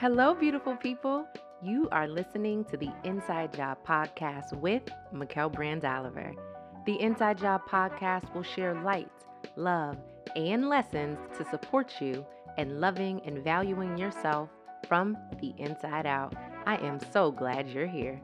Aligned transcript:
Hello, 0.00 0.32
beautiful 0.32 0.76
people. 0.76 1.26
You 1.60 1.86
are 1.92 2.08
listening 2.08 2.64
to 2.70 2.78
the 2.78 2.88
Inside 3.04 3.52
Job 3.52 3.76
Podcast 3.86 4.58
with 4.58 4.80
Mikel 5.12 5.50
Brand 5.50 5.84
Oliver. 5.84 6.32
The 6.86 6.98
Inside 6.98 7.36
Job 7.36 7.60
Podcast 7.68 8.34
will 8.34 8.42
share 8.42 8.80
light, 8.80 9.10
love, 9.56 9.98
and 10.34 10.70
lessons 10.70 11.18
to 11.36 11.44
support 11.50 12.00
you 12.00 12.24
in 12.56 12.80
loving 12.80 13.20
and 13.26 13.44
valuing 13.44 13.98
yourself 13.98 14.48
from 14.88 15.18
the 15.38 15.52
inside 15.58 16.06
out. 16.06 16.34
I 16.64 16.76
am 16.76 16.98
so 17.12 17.30
glad 17.30 17.68
you're 17.68 17.86
here. 17.86 18.22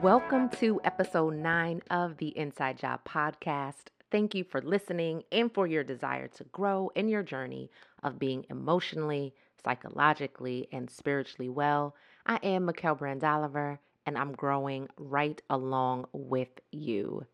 Welcome 0.00 0.50
to 0.60 0.80
episode 0.84 1.34
nine 1.34 1.82
of 1.90 2.18
the 2.18 2.28
Inside 2.38 2.78
Job 2.78 3.00
Podcast. 3.04 3.86
Thank 4.12 4.34
you 4.34 4.44
for 4.44 4.60
listening 4.60 5.24
and 5.32 5.50
for 5.50 5.66
your 5.66 5.82
desire 5.82 6.28
to 6.28 6.44
grow 6.44 6.90
in 6.94 7.08
your 7.08 7.22
journey 7.22 7.70
of 8.02 8.18
being 8.18 8.44
emotionally, 8.50 9.34
psychologically, 9.64 10.68
and 10.70 10.90
spiritually 10.90 11.48
well. 11.48 11.96
I 12.26 12.36
am 12.42 12.66
Mikel 12.66 12.94
Brand 12.94 13.24
Oliver, 13.24 13.80
and 14.04 14.18
I'm 14.18 14.32
growing 14.32 14.88
right 14.98 15.40
along 15.48 16.08
with 16.12 16.60
you. 16.70 17.24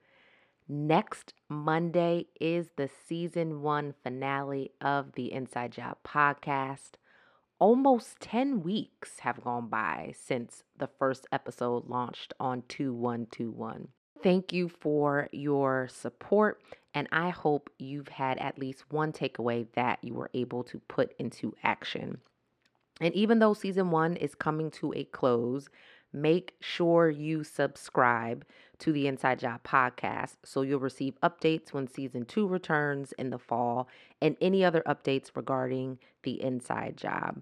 Next 0.69 1.35
Monday 1.49 2.27
is 2.41 2.69
the 2.77 2.89
season 3.09 3.61
one 3.63 3.95
finale 4.05 4.71
of 4.81 5.15
the 5.15 5.33
Inside 5.33 5.73
Job 5.73 5.97
podcast. 6.07 6.93
Almost 7.59 8.21
10 8.21 8.63
weeks 8.63 9.19
have 9.19 9.43
gone 9.43 9.67
by 9.67 10.15
since 10.17 10.63
the 10.77 10.87
first 10.87 11.27
episode 11.33 11.89
launched 11.89 12.35
on 12.39 12.63
2121. 12.69 13.89
Thank 14.23 14.53
you 14.53 14.69
for 14.69 15.29
your 15.31 15.89
support, 15.89 16.61
and 16.93 17.09
I 17.13 17.31
hope 17.31 17.71
you've 17.79 18.09
had 18.09 18.39
at 18.39 18.59
least 18.59 18.91
one 18.91 19.13
takeaway 19.13 19.67
that 19.75 20.03
you 20.03 20.15
were 20.15 20.31
able 20.35 20.65
to 20.65 20.81
put 20.89 21.15
into 21.19 21.55
action. 21.63 22.21
And 23.01 23.15
even 23.15 23.39
though 23.39 23.55
season 23.55 23.93
one 23.93 24.17
is 24.17 24.35
coming 24.35 24.73
to 24.73 24.93
a 24.95 25.05
close, 25.05 25.69
make 26.13 26.55
sure 26.61 27.09
you 27.11 27.45
subscribe 27.45 28.45
to 28.79 28.93
the 28.93 29.07
Inside 29.07 29.39
Job 29.39 29.63
podcast 29.63 30.37
so 30.45 30.63
you'll 30.63 30.81
receive 30.81 31.21
updates 31.23 31.73
when 31.73 31.87
season 31.87 32.25
two 32.25 32.49
returns 32.49 33.13
in 33.13 33.31
the 33.31 33.39
fall 33.39 33.89
and 34.21 34.37
any 34.41 34.65
other 34.65 34.83
updates 34.87 35.31
regarding 35.37 35.99
the 36.25 36.43
Inside 36.43 36.97
Job. 36.97 37.41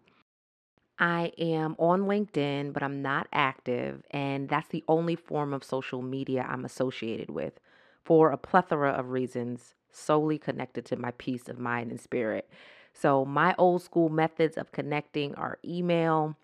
I 0.98 1.32
am 1.38 1.76
on 1.78 2.02
LinkedIn, 2.02 2.72
but 2.72 2.82
I'm 2.82 3.02
not 3.02 3.28
active, 3.32 4.02
and 4.10 4.48
that's 4.48 4.68
the 4.68 4.84
only 4.88 5.14
form 5.14 5.52
of 5.52 5.62
social 5.62 6.00
media 6.00 6.46
I'm 6.48 6.64
associated 6.64 7.28
with 7.30 7.60
for 8.02 8.30
a 8.30 8.38
plethora 8.38 8.92
of 8.92 9.10
reasons 9.10 9.74
solely 9.90 10.38
connected 10.38 10.86
to 10.86 10.96
my 10.96 11.10
peace 11.12 11.48
of 11.48 11.58
mind 11.58 11.90
and 11.90 12.00
spirit. 12.00 12.48
So, 12.94 13.24
my 13.26 13.54
old 13.58 13.82
school 13.82 14.08
methods 14.08 14.56
of 14.56 14.72
connecting 14.72 15.34
are 15.34 15.58
email, 15.64 16.36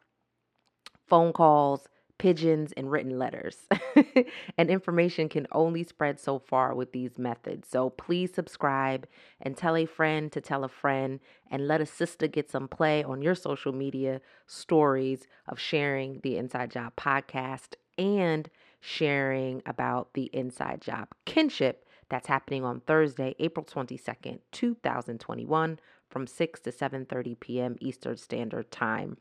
phone 1.06 1.32
calls, 1.32 1.88
pigeons, 2.22 2.72
and 2.76 2.88
written 2.88 3.18
letters. 3.18 3.66
and 4.56 4.70
information 4.70 5.28
can 5.28 5.44
only 5.50 5.82
spread 5.82 6.20
so 6.20 6.38
far 6.38 6.72
with 6.72 6.92
these 6.92 7.18
methods. 7.18 7.66
So 7.68 7.90
please 7.90 8.32
subscribe 8.32 9.08
and 9.40 9.56
tell 9.56 9.76
a 9.76 9.86
friend 9.86 10.30
to 10.30 10.40
tell 10.40 10.62
a 10.62 10.68
friend 10.68 11.18
and 11.50 11.66
let 11.66 11.80
a 11.80 11.86
sister 11.86 12.28
get 12.28 12.48
some 12.48 12.68
play 12.68 13.02
on 13.02 13.22
your 13.22 13.34
social 13.34 13.72
media 13.72 14.20
stories 14.46 15.26
of 15.48 15.58
sharing 15.58 16.20
the 16.22 16.36
Inside 16.36 16.70
Job 16.70 16.94
podcast 16.94 17.74
and 17.98 18.48
sharing 18.80 19.60
about 19.66 20.14
the 20.14 20.30
Inside 20.32 20.80
Job 20.80 21.08
kinship 21.24 21.84
that's 22.08 22.28
happening 22.28 22.64
on 22.64 22.82
Thursday, 22.82 23.34
April 23.40 23.66
22nd, 23.66 24.38
2021 24.52 25.80
from 26.08 26.28
6 26.28 26.60
to 26.60 26.70
7:30 26.70 27.40
p.m. 27.40 27.76
Eastern 27.80 28.16
Standard 28.16 28.70
Time 28.70 29.16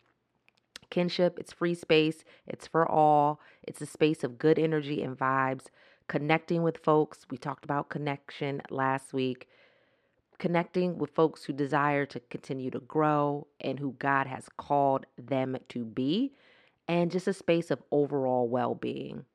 kinship, 0.91 1.39
it's 1.39 1.51
free 1.51 1.73
space, 1.73 2.23
it's 2.45 2.67
for 2.67 2.87
all. 2.87 3.39
It's 3.63 3.81
a 3.81 3.87
space 3.87 4.23
of 4.23 4.37
good 4.37 4.59
energy 4.59 5.01
and 5.01 5.17
vibes, 5.17 5.65
connecting 6.07 6.61
with 6.61 6.77
folks. 6.77 7.25
We 7.31 7.37
talked 7.37 7.65
about 7.65 7.89
connection 7.89 8.61
last 8.69 9.13
week. 9.13 9.47
Connecting 10.37 10.97
with 10.97 11.11
folks 11.11 11.45
who 11.45 11.53
desire 11.53 12.05
to 12.07 12.19
continue 12.19 12.71
to 12.71 12.79
grow 12.79 13.47
and 13.59 13.79
who 13.79 13.95
God 13.97 14.27
has 14.27 14.49
called 14.57 15.05
them 15.17 15.57
to 15.69 15.85
be, 15.85 16.33
and 16.87 17.11
just 17.11 17.27
a 17.27 17.33
space 17.33 17.71
of 17.71 17.81
overall 17.91 18.47
well 18.47 18.75
being. 18.75 19.25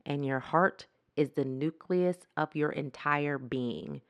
and 0.05 0.25
your 0.25 0.39
heart 0.39 0.85
is 1.15 1.31
the 1.31 1.45
nucleus 1.45 2.17
of 2.35 2.55
your 2.55 2.71
entire 2.71 3.37
being 3.37 4.01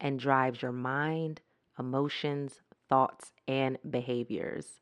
and 0.00 0.18
drives 0.18 0.62
your 0.62 0.72
mind, 0.72 1.40
emotions, 1.78 2.62
thoughts, 2.88 3.32
and 3.46 3.78
behaviors. 3.88 4.80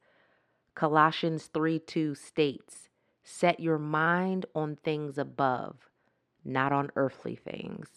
Colossians 0.75 1.47
3 1.53 1.79
2 1.79 2.15
states, 2.15 2.89
Set 3.25 3.61
your 3.61 3.79
mind 3.79 4.47
on 4.55 4.77
things 4.77 5.19
above, 5.19 5.77
not 6.45 6.73
on 6.73 6.91
earthly 6.97 7.37
things. 7.37 7.89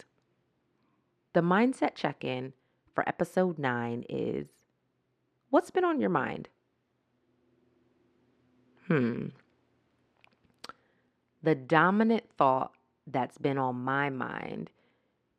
The 1.34 1.42
mindset 1.42 1.96
check 1.96 2.24
in 2.24 2.54
for 2.94 3.08
episode 3.08 3.58
9 3.58 4.06
is 4.08 4.48
What's 5.50 5.72
been 5.72 5.86
on 5.86 6.00
your 6.00 6.10
mind? 6.10 6.50
Hmm. 8.88 9.28
The 11.42 11.56
dominant 11.56 12.26
thought 12.38 12.74
that's 13.08 13.38
been 13.38 13.58
on 13.58 13.76
my 13.76 14.10
mind 14.10 14.70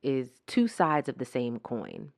is 0.03 0.41
two 0.47 0.69
sides 0.69 1.09
of 1.09 1.19
the 1.19 1.25
same 1.25 1.59
coin. 1.59 2.13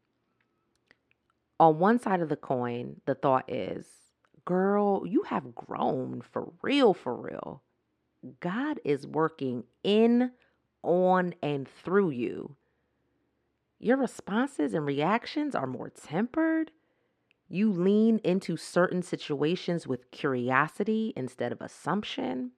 On 1.59 1.79
one 1.79 1.99
side 1.99 2.21
of 2.21 2.29
the 2.29 2.37
coin, 2.37 3.01
the 3.07 3.15
thought 3.15 3.45
is, 3.49 3.87
girl, 4.49 5.07
you 5.07 5.25
have 5.25 5.55
grown 5.55 6.23
for 6.23 6.55
real, 6.63 6.95
for 6.95 7.15
real. 7.15 7.63
God 8.41 8.81
is 8.83 9.07
working 9.07 9.65
in, 9.85 10.31
on, 10.83 11.35
and 11.43 11.69
through 11.69 12.11
you. 12.11 12.57
Your 13.79 13.99
responses 13.99 14.73
and 14.73 14.87
reactions 14.87 15.55
are 15.55 15.67
more 15.67 15.91
tempered. 15.91 16.71
You 17.51 17.71
lean 17.71 18.21
into 18.25 18.57
certain 18.57 19.03
situations 19.03 19.87
with 19.87 20.11
curiosity 20.13 21.13
instead 21.15 21.53
of 21.53 21.61
assumption. 21.61 22.53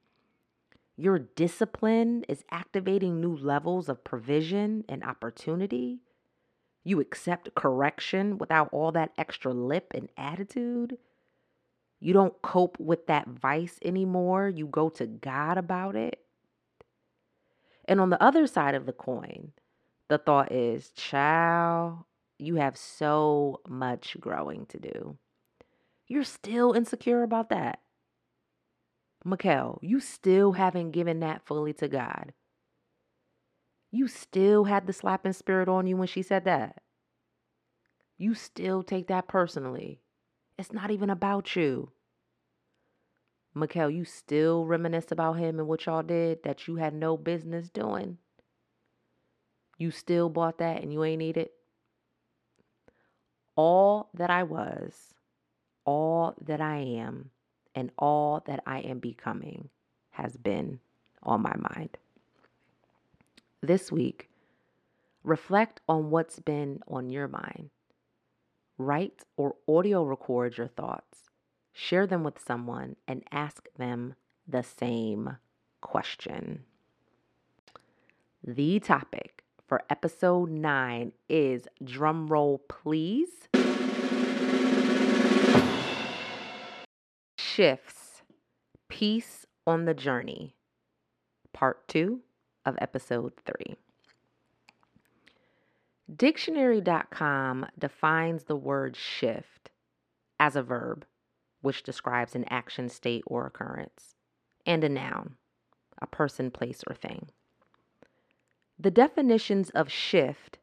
Your 0.97 1.19
discipline 1.19 2.25
is 2.29 2.45
activating 2.53 3.21
new 3.21 3.37
levels 3.37 3.89
of 3.89 4.05
provision 4.05 4.85
and 4.89 5.03
opportunity. 5.03 6.03
You 6.85 7.01
accept 7.01 7.57
correction 7.57 8.39
without 8.39 8.69
all 8.71 8.93
that 8.93 9.11
extra 9.19 9.53
lip 9.53 9.93
and 9.93 10.09
attitude. 10.17 10.97
You 12.01 12.15
don't 12.15 12.41
cope 12.43 12.81
with 12.81 13.07
that 13.07 13.29
vice 13.29 13.79
anymore. 13.83 14.49
You 14.49 14.67
go 14.67 14.89
to 14.91 15.07
God 15.07 15.59
about 15.59 15.97
it. 15.97 16.19
And 17.85 18.01
on 18.01 18.11
the 18.11 18.23
other 18.23 18.47
side 18.47 18.75
of 18.75 18.87
the 18.87 18.93
coin, 18.93 19.53
the 20.09 20.19
thought 20.19 20.51
is, 20.51 20.91
child, 20.91 21.99
you 22.39 22.57
have 22.57 22.77
so 22.77 23.61
much 23.69 24.17
growing 24.19 24.67
to 24.67 24.79
do. 24.79 25.19
You're 26.09 26.25
still 26.25 26.73
insecure 26.73 27.23
about 27.23 27.51
that. 27.51 27.81
Mikel, 29.25 29.79
you 29.83 30.01
still 30.01 30.53
haven't 30.53 30.93
given 30.93 31.21
that 31.21 31.45
fully 31.45 31.75
to 31.75 31.89
God. 31.89 32.33
You 33.93 34.09
still 34.09 34.65
had 34.65 34.87
the 34.87 34.93
slapping 34.93 35.33
spirit 35.33 35.69
on 35.69 35.87
you 35.87 35.97
when 35.97 36.09
she 36.09 36.23
said 36.23 36.45
that. 36.45 36.81
You 38.17 38.35
still 38.35 38.83
take 38.83 39.09
that 39.09 39.29
personally. 39.29 40.01
It's 40.61 40.75
not 40.75 40.91
even 40.91 41.09
about 41.09 41.57
you. 41.57 41.91
Mikel, 43.55 43.89
you 43.89 44.05
still 44.05 44.67
reminisce 44.67 45.11
about 45.11 45.39
him 45.39 45.59
and 45.59 45.67
what 45.67 45.87
y'all 45.87 46.03
did 46.03 46.43
that 46.45 46.69
you 46.69 46.77
had 46.77 46.93
no 46.93 47.17
business 47.17 47.71
doing. 47.71 48.19
You 49.79 49.91
still 49.91 50.29
bought 50.29 50.59
that 50.59 50.83
and 50.83 50.93
you 50.93 51.03
ain't 51.03 51.23
eat 51.23 51.39
it. 51.39 51.55
All 53.57 54.11
that 54.13 54.29
I 54.29 54.43
was, 54.43 55.15
all 55.87 56.35
that 56.45 56.61
I 56.61 56.77
am, 56.77 57.31
and 57.75 57.91
all 57.99 58.43
that 58.47 58.63
I 58.67 58.81
am 58.81 58.99
becoming 58.99 59.71
has 60.11 60.37
been 60.37 60.79
on 61.23 61.41
my 61.41 61.57
mind. 61.57 61.97
This 63.63 63.91
week, 63.91 64.31
Reflect 65.23 65.81
on 65.87 66.11
what's 66.11 66.39
been 66.41 66.81
on 66.89 67.11
your 67.11 67.29
mind. 67.29 67.69
Write 68.81 69.25
or 69.37 69.57
audio 69.69 70.03
record 70.03 70.57
your 70.57 70.69
thoughts. 70.69 71.29
Share 71.71 72.07
them 72.07 72.25
with 72.25 72.43
someone 72.43 72.97
and 73.07 73.23
ask 73.31 73.69
them 73.77 74.15
the 74.49 74.63
same 74.63 75.37
question. 75.83 76.65
The 78.43 78.81
topic 78.81 79.45
for 79.69 79.83
episode 79.91 80.49
9 80.49 81.13
is 81.29 81.69
drumroll 81.85 82.61
please. 82.71 83.49
Shifts 87.37 88.23
Peace 88.89 89.45
on 89.67 89.85
the 89.85 89.93
Journey, 89.93 90.57
part 91.53 91.87
2 91.89 92.21
of 92.65 92.79
episode 92.81 93.35
3. 93.45 93.77
Dictionary.com 96.17 97.67
defines 97.79 98.45
the 98.45 98.57
word 98.57 98.97
shift 98.97 99.71
as 100.41 100.57
a 100.57 100.63
verb, 100.63 101.05
which 101.61 101.83
describes 101.83 102.35
an 102.35 102.45
action, 102.49 102.89
state, 102.89 103.23
or 103.27 103.47
occurrence, 103.47 104.15
and 104.67 104.83
a 104.83 104.89
noun, 104.89 105.37
a 106.01 106.07
person, 106.07 106.51
place, 106.51 106.83
or 106.89 106.95
thing. 106.95 107.29
The 108.79 108.91
definitions 108.91 109.71
of 109.71 109.93
shift 109.93 110.59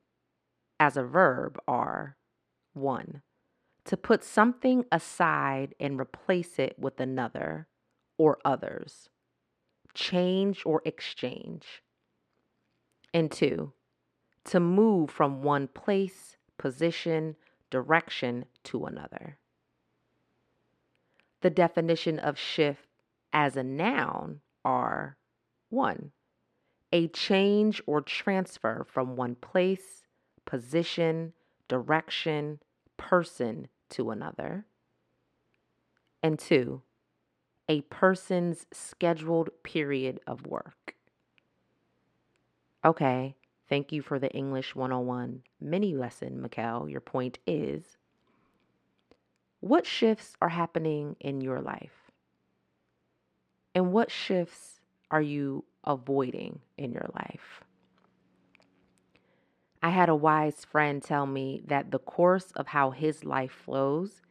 as 0.79 0.97
a 0.97 1.03
verb 1.03 1.57
are 1.67 2.17
1. 2.73 3.21
To 3.85 3.97
put 3.97 4.23
something 4.23 4.85
aside 4.91 5.75
and 5.79 5.99
replace 5.99 6.59
it 6.59 6.75
with 6.77 6.99
another 6.99 7.67
or 8.17 8.39
others, 8.44 9.07
change 9.94 10.63
or 10.65 10.81
exchange. 10.83 11.83
And 13.13 13.31
2 13.31 13.71
to 14.47 14.59
move 14.59 15.09
from 15.09 15.44
one 15.44 15.67
place, 15.67 16.38
position, 16.57 17.35
direction 17.69 18.45
to 18.63 18.85
another. 18.85 19.38
The 21.41 21.49
definition 21.49 22.17
of 22.19 22.38
shift 22.38 22.88
as 23.31 23.55
a 23.55 23.63
noun 23.63 24.41
are 24.65 25.17
1. 25.69 26.11
A 26.94 27.07
change 27.09 27.81
or 27.85 28.01
transfer 28.01 28.85
from 28.89 29.15
one 29.15 29.35
place, 29.35 30.03
position, 30.45 31.33
direction, 31.67 32.59
person 32.95 33.67
to 33.89 34.11
another. 34.11 34.65
And 36.23 36.39
2. 36.39 36.81
A 37.69 37.81
person's 37.81 38.65
scheduled 38.71 39.49
period 39.63 40.21
of 40.25 40.47
work. 40.47 40.95
Okay, 42.85 43.35
Thank 43.69 43.91
you 43.91 44.01
for 44.01 44.17
the 44.19 44.31
English 44.31 44.75
101 44.75 45.43
mini 45.59 45.95
lesson, 45.95 46.41
Mikel. 46.41 46.87
Your 46.87 47.01
point 47.01 47.39
is 47.45 47.97
what 49.59 49.85
shifts 49.85 50.35
are 50.41 50.49
happening 50.49 51.15
in 51.19 51.41
your 51.41 51.61
life? 51.61 52.11
And 53.75 53.91
what 53.91 54.09
shifts 54.09 54.79
are 55.11 55.21
you 55.21 55.65
avoiding 55.83 56.59
in 56.77 56.91
your 56.91 57.09
life? 57.13 57.63
I 59.81 59.89
had 59.89 60.09
a 60.09 60.15
wise 60.15 60.65
friend 60.65 61.01
tell 61.03 61.25
me 61.25 61.61
that 61.67 61.91
the 61.91 61.99
course 61.99 62.51
of 62.55 62.67
how 62.67 62.91
his 62.91 63.23
life 63.23 63.51
flows 63.51 64.21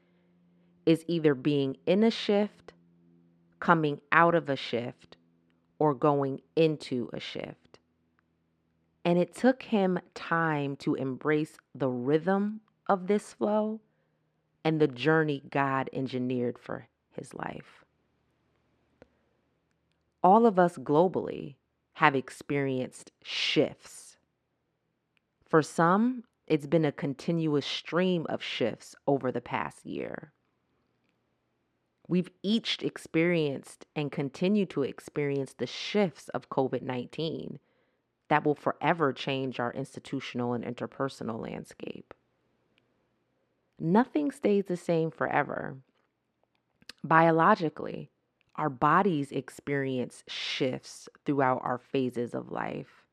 is 0.84 1.04
either 1.08 1.34
being 1.34 1.76
in 1.86 2.02
a 2.02 2.10
shift, 2.10 2.72
coming 3.60 4.00
out 4.12 4.34
of 4.34 4.48
a 4.48 4.56
shift, 4.56 5.16
or 5.78 5.94
going 5.94 6.40
into 6.56 7.10
a 7.12 7.20
shift. 7.20 7.65
And 9.06 9.20
it 9.20 9.36
took 9.36 9.62
him 9.62 10.00
time 10.14 10.74
to 10.78 10.96
embrace 10.96 11.58
the 11.72 11.88
rhythm 11.88 12.60
of 12.88 13.06
this 13.06 13.34
flow 13.34 13.80
and 14.64 14.80
the 14.80 14.88
journey 14.88 15.44
God 15.48 15.88
engineered 15.92 16.58
for 16.58 16.88
his 17.12 17.32
life. 17.32 17.84
All 20.24 20.44
of 20.44 20.58
us 20.58 20.76
globally 20.76 21.54
have 21.92 22.16
experienced 22.16 23.12
shifts. 23.22 24.16
For 25.44 25.62
some, 25.62 26.24
it's 26.48 26.66
been 26.66 26.84
a 26.84 26.90
continuous 26.90 27.64
stream 27.64 28.26
of 28.28 28.42
shifts 28.42 28.96
over 29.06 29.30
the 29.30 29.40
past 29.40 29.86
year. 29.86 30.32
We've 32.08 32.30
each 32.42 32.82
experienced 32.82 33.86
and 33.94 34.10
continue 34.10 34.66
to 34.66 34.82
experience 34.82 35.54
the 35.56 35.68
shifts 35.68 36.28
of 36.30 36.48
COVID 36.48 36.82
19 36.82 37.60
that 38.28 38.44
will 38.44 38.54
forever 38.54 39.12
change 39.12 39.60
our 39.60 39.72
institutional 39.72 40.52
and 40.52 40.64
interpersonal 40.64 41.40
landscape. 41.40 42.14
Nothing 43.78 44.30
stays 44.30 44.64
the 44.66 44.76
same 44.76 45.10
forever. 45.10 45.76
Biologically, 47.04 48.10
our 48.56 48.70
bodies 48.70 49.30
experience 49.32 50.24
shifts 50.26 51.08
throughout 51.24 51.60
our 51.62 51.78
phases 51.78 52.34
of 52.34 52.50
life. 52.50 53.04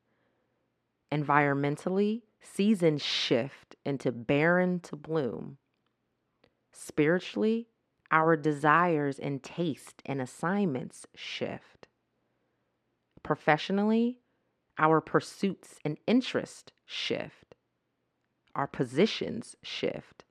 Environmentally, 1.12 2.22
seasons 2.42 3.04
shift 3.04 3.76
into 3.86 4.12
barren 4.12 4.80
to 4.80 4.96
bloom. 4.96 5.58
Spiritually, 6.72 7.68
our 8.10 8.36
desires 8.36 9.20
and 9.20 9.44
taste 9.44 10.02
and 10.06 10.22
assignments 10.22 11.06
shift. 11.14 11.88
Professionally, 13.22 14.20
our 14.78 15.02
pursuits 15.02 15.80
and 15.86 15.98
interests 16.08 16.72
shift. 16.86 17.56
Our 18.56 18.68
positions 18.68 19.56
shift. 19.64 20.24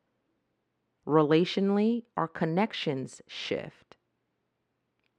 Relationally, 1.06 2.04
our 2.16 2.28
connections 2.28 3.20
shift. 3.26 3.96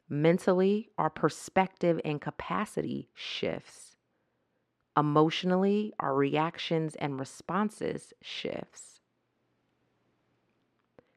Mentally, 0.10 0.90
our 0.98 1.10
perspective 1.10 2.00
and 2.06 2.22
capacity 2.22 3.10
shifts. 3.14 3.96
Emotionally, 4.96 5.94
our 6.00 6.14
reactions 6.14 6.96
and 6.96 7.20
responses 7.20 8.14
shifts. 8.22 9.00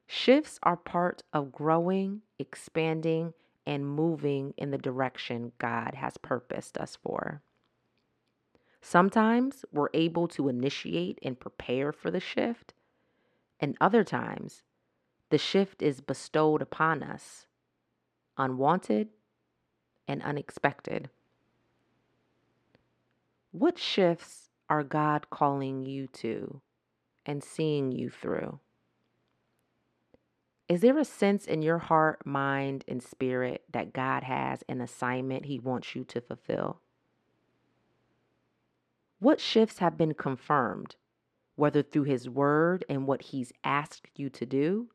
Shifts 0.06 0.58
are 0.62 0.76
part 0.76 1.22
of 1.32 1.52
growing, 1.52 2.22
expanding, 2.38 3.34
and 3.66 3.86
moving 3.86 4.54
in 4.56 4.70
the 4.70 4.78
direction 4.78 5.52
God 5.58 5.94
has 5.94 6.16
purposed 6.16 6.78
us 6.78 6.96
for. 6.96 7.42
Sometimes 8.88 9.64
we're 9.72 9.88
able 9.94 10.28
to 10.28 10.48
initiate 10.48 11.18
and 11.20 11.40
prepare 11.40 11.90
for 11.90 12.08
the 12.08 12.20
shift, 12.20 12.72
and 13.58 13.76
other 13.80 14.04
times 14.04 14.62
the 15.30 15.38
shift 15.38 15.82
is 15.82 16.00
bestowed 16.00 16.62
upon 16.62 17.02
us, 17.02 17.46
unwanted 18.38 19.08
and 20.06 20.22
unexpected. 20.22 21.10
What 23.50 23.76
shifts 23.76 24.50
are 24.70 24.84
God 24.84 25.30
calling 25.30 25.84
you 25.84 26.06
to 26.18 26.60
and 27.26 27.42
seeing 27.42 27.90
you 27.90 28.08
through? 28.08 28.60
Is 30.68 30.80
there 30.82 30.96
a 30.96 31.04
sense 31.04 31.44
in 31.44 31.60
your 31.60 31.78
heart, 31.78 32.24
mind, 32.24 32.84
and 32.86 33.02
spirit 33.02 33.64
that 33.72 33.92
God 33.92 34.22
has 34.22 34.62
an 34.68 34.80
assignment 34.80 35.46
He 35.46 35.58
wants 35.58 35.96
you 35.96 36.04
to 36.04 36.20
fulfill? 36.20 36.82
What 39.18 39.40
shifts 39.40 39.78
have 39.78 39.96
been 39.96 40.14
confirmed, 40.14 40.96
whether 41.54 41.82
through 41.82 42.04
His 42.04 42.28
Word 42.28 42.84
and 42.88 43.06
what 43.06 43.22
He's 43.22 43.52
asked 43.64 44.08
you 44.14 44.28
to 44.30 44.44
do, 44.44 44.88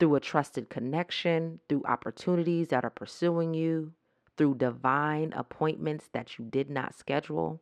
through 0.00 0.16
a 0.16 0.20
trusted 0.20 0.68
connection, 0.68 1.60
through 1.68 1.84
opportunities 1.84 2.68
that 2.68 2.84
are 2.84 2.90
pursuing 2.90 3.54
you, 3.54 3.92
through 4.36 4.54
divine 4.56 5.32
appointments 5.32 6.08
that 6.12 6.38
you 6.38 6.44
did 6.44 6.70
not 6.70 6.96
schedule? 6.96 7.60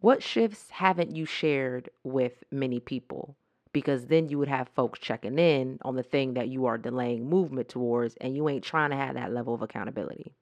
What 0.00 0.22
shifts 0.22 0.70
haven't 0.70 1.14
you 1.14 1.26
shared 1.26 1.90
with 2.04 2.44
many 2.50 2.80
people? 2.80 3.36
Because 3.72 4.06
then 4.06 4.28
you 4.28 4.38
would 4.38 4.48
have 4.48 4.68
folks 4.70 4.98
checking 4.98 5.38
in 5.38 5.78
on 5.82 5.96
the 5.96 6.02
thing 6.02 6.34
that 6.34 6.48
you 6.48 6.66
are 6.66 6.78
delaying 6.78 7.28
movement 7.28 7.68
towards, 7.68 8.16
and 8.16 8.34
you 8.34 8.48
ain't 8.48 8.64
trying 8.64 8.90
to 8.90 8.96
have 8.96 9.14
that 9.14 9.32
level 9.32 9.54
of 9.54 9.62
accountability. 9.62 10.34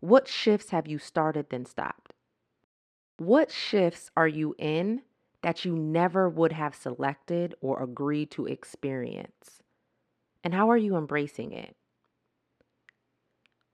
What 0.00 0.28
shifts 0.28 0.70
have 0.70 0.86
you 0.86 0.98
started 0.98 1.50
then 1.50 1.64
stopped? 1.64 2.14
What 3.18 3.50
shifts 3.50 4.10
are 4.16 4.28
you 4.28 4.54
in 4.58 5.02
that 5.42 5.64
you 5.64 5.74
never 5.74 6.28
would 6.28 6.52
have 6.52 6.74
selected 6.74 7.54
or 7.60 7.82
agreed 7.82 8.30
to 8.32 8.46
experience? 8.46 9.62
And 10.44 10.54
how 10.54 10.70
are 10.70 10.76
you 10.76 10.96
embracing 10.96 11.52
it? 11.52 11.76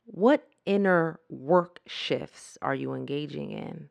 What 0.05 0.49
inner 0.65 1.21
work 1.29 1.81
shifts 1.87 2.57
are 2.63 2.75
you 2.75 2.95
engaging 2.95 3.51
in? 3.51 3.89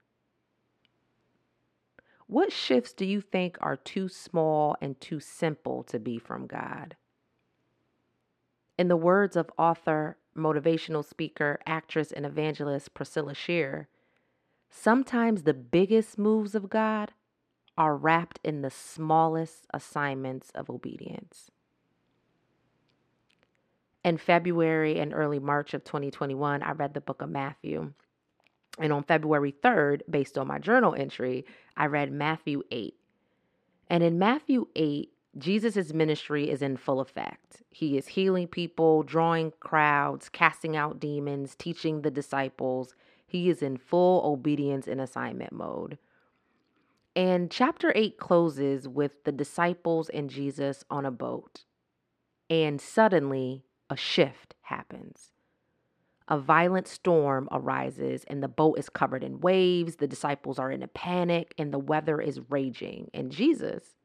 What 2.27 2.53
shifts 2.53 2.93
do 2.93 3.05
you 3.05 3.19
think 3.19 3.57
are 3.59 3.75
too 3.75 4.07
small 4.07 4.77
and 4.81 4.99
too 5.01 5.19
simple 5.19 5.83
to 5.83 5.99
be 5.99 6.17
from 6.17 6.47
God? 6.47 6.95
In 8.77 8.87
the 8.87 8.95
words 8.95 9.35
of 9.35 9.51
author 9.57 10.17
motivational 10.35 11.03
speaker, 11.03 11.59
actress, 11.65 12.11
and 12.11 12.25
evangelist 12.25 12.93
Priscilla 12.93 13.33
Shirer, 13.33 13.87
sometimes 14.69 15.43
the 15.43 15.53
biggest 15.53 16.17
moves 16.17 16.55
of 16.55 16.69
God 16.69 17.11
are 17.77 17.95
wrapped 17.95 18.39
in 18.43 18.61
the 18.61 18.69
smallest 18.69 19.65
assignments 19.73 20.51
of 20.55 20.69
obedience. 20.69 21.51
In 24.03 24.17
February 24.17 24.99
and 24.99 25.13
early 25.13 25.39
March 25.39 25.73
of 25.73 25.83
2021, 25.83 26.63
I 26.63 26.71
read 26.71 26.93
the 26.93 27.01
book 27.01 27.21
of 27.21 27.29
Matthew. 27.29 27.93
And 28.79 28.91
on 28.91 29.03
February 29.03 29.53
3rd, 29.63 30.01
based 30.09 30.37
on 30.37 30.47
my 30.47 30.57
journal 30.57 30.95
entry, 30.95 31.45
I 31.77 31.85
read 31.85 32.11
Matthew 32.11 32.63
8. 32.71 32.95
And 33.89 34.03
in 34.03 34.17
Matthew 34.17 34.67
8, 34.75 35.11
Jesus' 35.37 35.93
ministry 35.93 36.49
is 36.49 36.61
in 36.61 36.75
full 36.75 36.99
effect. 36.99 37.63
He 37.69 37.97
is 37.97 38.07
healing 38.07 38.47
people, 38.47 39.03
drawing 39.03 39.53
crowds, 39.59 40.27
casting 40.27 40.75
out 40.75 40.99
demons, 40.99 41.55
teaching 41.55 42.01
the 42.01 42.11
disciples. 42.11 42.95
He 43.25 43.49
is 43.49 43.61
in 43.61 43.77
full 43.77 44.25
obedience 44.25 44.87
and 44.87 44.99
assignment 44.99 45.53
mode. 45.53 45.97
And 47.15 47.49
chapter 47.49 47.93
8 47.95 48.17
closes 48.17 48.87
with 48.87 49.23
the 49.23 49.31
disciples 49.31 50.09
and 50.09 50.29
Jesus 50.29 50.83
on 50.89 51.05
a 51.05 51.11
boat. 51.11 51.63
And 52.49 52.81
suddenly, 52.81 53.63
a 53.89 53.95
shift 53.95 54.55
happens. 54.63 55.31
A 56.27 56.37
violent 56.37 56.87
storm 56.87 57.49
arises, 57.51 58.23
and 58.27 58.41
the 58.41 58.47
boat 58.47 58.79
is 58.79 58.89
covered 58.89 59.23
in 59.23 59.41
waves. 59.41 59.97
The 59.97 60.07
disciples 60.07 60.59
are 60.59 60.71
in 60.71 60.83
a 60.83 60.87
panic, 60.87 61.53
and 61.57 61.73
the 61.73 61.79
weather 61.79 62.21
is 62.21 62.39
raging. 62.49 63.09
And 63.13 63.31
Jesus 63.31 63.95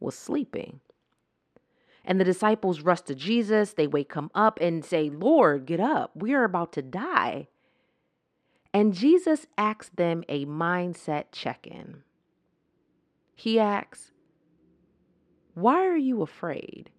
was 0.00 0.16
sleeping. 0.16 0.80
And 2.04 2.18
the 2.18 2.24
disciples 2.24 2.80
rush 2.80 3.02
to 3.02 3.14
Jesus. 3.14 3.74
They 3.74 3.86
wake 3.86 4.14
him 4.14 4.30
up 4.34 4.58
and 4.60 4.84
say, 4.84 5.10
Lord, 5.10 5.66
get 5.66 5.80
up. 5.80 6.12
We 6.14 6.32
are 6.34 6.44
about 6.44 6.72
to 6.74 6.82
die. 6.82 7.48
And 8.72 8.94
Jesus 8.94 9.46
asks 9.56 9.90
them 9.90 10.24
a 10.28 10.46
mindset 10.46 11.24
check 11.32 11.66
in. 11.66 12.02
He 13.34 13.58
asks, 13.58 14.12
Why 15.54 15.86
are 15.86 15.96
you 15.96 16.22
afraid? 16.22 16.90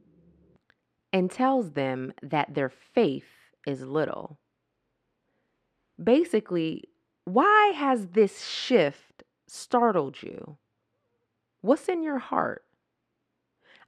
And 1.11 1.31
tells 1.31 1.71
them 1.71 2.13
that 2.21 2.53
their 2.53 2.69
faith 2.69 3.25
is 3.65 3.81
little. 3.81 4.39
Basically, 6.01 6.85
why 7.25 7.73
has 7.75 8.07
this 8.07 8.45
shift 8.45 9.23
startled 9.47 10.21
you? 10.21 10.57
What's 11.61 11.89
in 11.89 12.03
your 12.03 12.19
heart? 12.19 12.63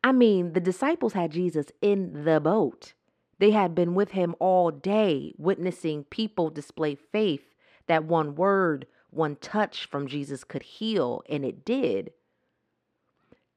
I 0.03 0.11
mean, 0.11 0.53
the 0.53 0.59
disciples 0.59 1.13
had 1.13 1.31
Jesus 1.31 1.67
in 1.81 2.25
the 2.25 2.39
boat. 2.39 2.93
They 3.39 3.51
had 3.51 3.75
been 3.75 3.95
with 3.95 4.11
him 4.11 4.35
all 4.39 4.71
day, 4.71 5.33
witnessing 5.37 6.05
people 6.05 6.49
display 6.49 6.95
faith 6.95 7.53
that 7.87 8.05
one 8.05 8.35
word, 8.35 8.87
one 9.09 9.35
touch 9.35 9.87
from 9.87 10.07
Jesus 10.07 10.43
could 10.43 10.63
heal, 10.63 11.23
and 11.29 11.43
it 11.43 11.65
did. 11.65 12.11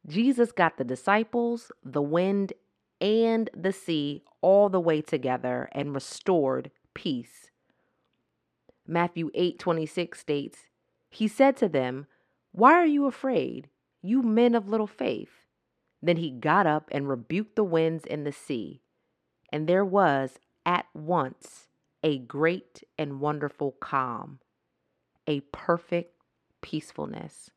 Jesus 0.06 0.52
got 0.52 0.76
the 0.76 0.84
disciples, 0.84 1.72
the 1.82 2.02
wind, 2.02 2.52
and 3.00 3.50
the 3.54 3.72
sea 3.72 4.22
all 4.40 4.68
the 4.68 4.80
way 4.80 5.00
together 5.00 5.68
and 5.72 5.94
restored 5.94 6.70
peace. 6.94 7.50
Matthew 8.86 9.30
8:26 9.34 10.16
states, 10.18 10.58
He 11.10 11.26
said 11.28 11.56
to 11.58 11.68
them, 11.68 12.06
Why 12.52 12.74
are 12.74 12.86
you 12.86 13.06
afraid, 13.06 13.68
you 14.02 14.22
men 14.22 14.54
of 14.54 14.68
little 14.68 14.86
faith? 14.86 15.43
Then 16.04 16.18
he 16.18 16.30
got 16.30 16.66
up 16.66 16.90
and 16.92 17.08
rebuked 17.08 17.56
the 17.56 17.64
winds 17.64 18.04
and 18.04 18.26
the 18.26 18.32
sea. 18.32 18.82
And 19.50 19.66
there 19.66 19.86
was 19.86 20.38
at 20.66 20.84
once 20.92 21.68
a 22.02 22.18
great 22.18 22.84
and 22.98 23.20
wonderful 23.20 23.72
calm, 23.80 24.38
a 25.26 25.40
perfect 25.50 26.12
peacefulness. 26.60 27.50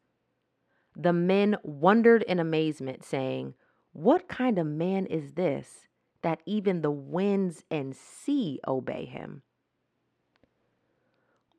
The 0.96 1.12
men 1.12 1.58
wondered 1.62 2.24
in 2.24 2.40
amazement, 2.40 3.04
saying, 3.04 3.54
What 3.92 4.30
kind 4.30 4.58
of 4.58 4.66
man 4.66 5.08
is 5.08 5.34
this 5.34 5.88
that 6.22 6.40
even 6.46 6.82
the 6.82 6.90
winds 6.90 7.66
and 7.70 7.94
sea 7.94 8.62
obey 8.66 9.04
him? 9.04 9.42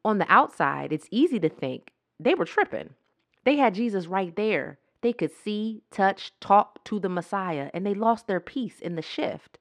On 0.07 0.16
the 0.16 0.33
outside, 0.33 0.90
it's 0.90 1.09
easy 1.11 1.38
to 1.38 1.50
think 1.50 1.92
they 2.18 2.35
were 2.35 2.47
tripping. 2.47 2.95
They 3.45 3.57
had 3.57 3.75
Jesus 3.75 4.07
right 4.07 4.35
there 4.35 4.78
they 5.00 5.12
could 5.12 5.32
see, 5.32 5.82
touch, 5.90 6.32
talk 6.40 6.82
to 6.84 6.98
the 6.98 7.08
Messiah, 7.08 7.70
and 7.72 7.86
they 7.86 7.94
lost 7.94 8.26
their 8.26 8.40
peace 8.40 8.80
in 8.80 8.96
the 8.96 9.02
shift. 9.02 9.58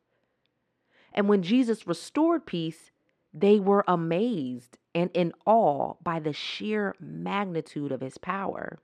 And 1.13 1.27
when 1.27 1.43
Jesus 1.43 1.87
restored 1.87 2.45
peace, 2.45 2.91
they 3.33 3.59
were 3.59 3.83
amazed 3.87 4.77
and 4.95 5.11
in 5.13 5.33
awe 5.45 5.93
by 6.01 6.19
the 6.19 6.33
sheer 6.33 6.95
magnitude 6.99 7.91
of 7.91 8.01
his 8.01 8.17
power. 8.17 8.79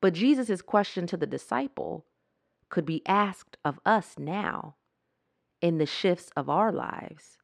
But 0.00 0.14
Jesus' 0.14 0.62
question 0.62 1.06
to 1.06 1.16
the 1.16 1.26
disciple 1.26 2.06
could 2.68 2.84
be 2.84 3.06
asked 3.06 3.56
of 3.64 3.78
us 3.86 4.14
now 4.18 4.74
in 5.60 5.78
the 5.78 5.86
shifts 5.86 6.30
of 6.36 6.50
our 6.50 6.72
lives, 6.72 7.38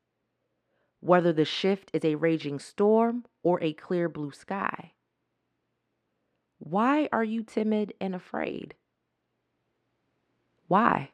whether 1.01 1.33
the 1.33 1.45
shift 1.45 1.91
is 1.93 2.05
a 2.05 2.17
raging 2.17 2.59
storm 2.59 3.25
or 3.43 3.63
a 3.63 3.73
clear 3.73 4.09
blue 4.09 4.33
sky. 4.33 4.93
Why 6.65 7.09
are 7.11 7.25
you 7.25 7.43
timid 7.43 7.93
and 8.01 8.15
afraid? 8.15 8.75
Why? 10.69 11.11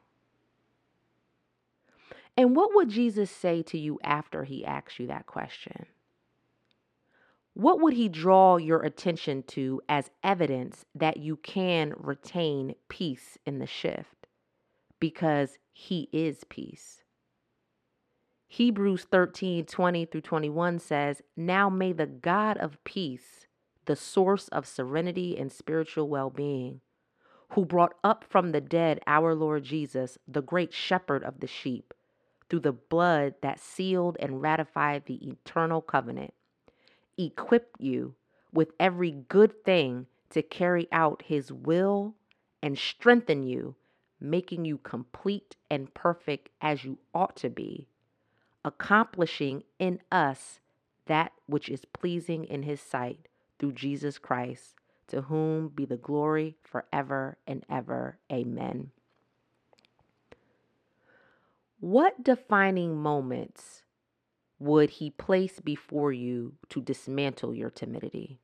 And 2.37 2.55
what 2.55 2.75
would 2.75 2.89
Jesus 2.89 3.31
say 3.31 3.63
to 3.63 3.77
you 3.77 3.99
after 4.03 4.43
he 4.43 4.63
asks 4.63 4.99
you 4.99 5.07
that 5.07 5.25
question? 5.25 5.87
What 7.55 7.81
would 7.81 7.93
he 7.93 8.09
draw 8.09 8.57
your 8.57 8.83
attention 8.83 9.41
to 9.47 9.81
as 9.89 10.11
evidence 10.23 10.85
that 10.93 11.17
you 11.17 11.35
can 11.37 11.93
retain 11.97 12.75
peace 12.87 13.39
in 13.43 13.57
the 13.57 13.65
shift? 13.65 14.27
Because 14.99 15.57
he 15.73 16.09
is 16.13 16.43
peace. 16.47 17.03
Hebrews 18.47 19.07
13 19.09 19.65
20 19.65 20.05
through 20.05 20.21
21 20.21 20.77
says, 20.77 21.23
Now 21.35 21.69
may 21.69 21.91
the 21.91 22.05
God 22.05 22.57
of 22.57 22.83
peace 22.83 23.38
the 23.89 23.95
source 23.95 24.49
of 24.49 24.67
serenity 24.67 25.35
and 25.35 25.51
spiritual 25.51 26.07
well 26.07 26.29
being, 26.29 26.79
who 27.53 27.65
brought 27.65 27.95
up 28.03 28.23
from 28.23 28.51
the 28.51 28.61
dead 28.61 28.99
our 29.07 29.33
Lord 29.33 29.63
Jesus, 29.63 30.15
the 30.27 30.43
great 30.43 30.71
shepherd 30.71 31.23
of 31.23 31.39
the 31.39 31.47
sheep, 31.47 31.91
through 32.47 32.59
the 32.59 32.71
blood 32.71 33.33
that 33.41 33.59
sealed 33.59 34.15
and 34.19 34.43
ratified 34.43 35.07
the 35.07 35.27
eternal 35.27 35.81
covenant, 35.81 36.35
equip 37.17 37.71
you 37.79 38.13
with 38.53 38.73
every 38.79 39.09
good 39.09 39.65
thing 39.65 40.05
to 40.29 40.43
carry 40.43 40.87
out 40.91 41.23
his 41.25 41.51
will 41.51 42.13
and 42.61 42.77
strengthen 42.77 43.41
you, 43.41 43.73
making 44.21 44.65
you 44.65 44.77
complete 44.77 45.55
and 45.71 45.91
perfect 45.95 46.49
as 46.61 46.83
you 46.83 46.99
ought 47.15 47.35
to 47.37 47.49
be, 47.49 47.87
accomplishing 48.63 49.63
in 49.79 49.99
us 50.11 50.59
that 51.07 51.31
which 51.47 51.69
is 51.69 51.85
pleasing 51.85 52.43
in 52.43 52.61
his 52.61 52.79
sight 52.79 53.28
through 53.59 53.73
Jesus 53.73 54.17
Christ, 54.17 54.75
to 55.07 55.21
whom 55.23 55.67
be 55.67 55.85
the 55.85 55.97
glory 55.97 56.55
forever 56.63 57.37
and 57.45 57.63
ever. 57.69 58.17
Amen. 58.31 58.91
What 61.79 62.23
defining 62.23 62.97
moments 62.97 63.83
would 64.59 64.89
he 64.89 65.09
place 65.09 65.59
before 65.59 66.11
you 66.11 66.53
to 66.69 66.81
dismantle 66.81 67.55
your 67.55 67.69
timidity? 67.69 68.39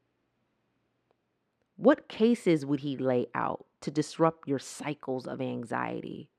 What 1.78 2.08
cases 2.08 2.66
would 2.66 2.80
he 2.80 2.96
lay 2.96 3.28
out 3.36 3.66
to 3.82 3.92
disrupt 3.92 4.48
your 4.48 4.60
cycles 4.60 5.28
of 5.28 5.42
anxiety? 5.42 6.30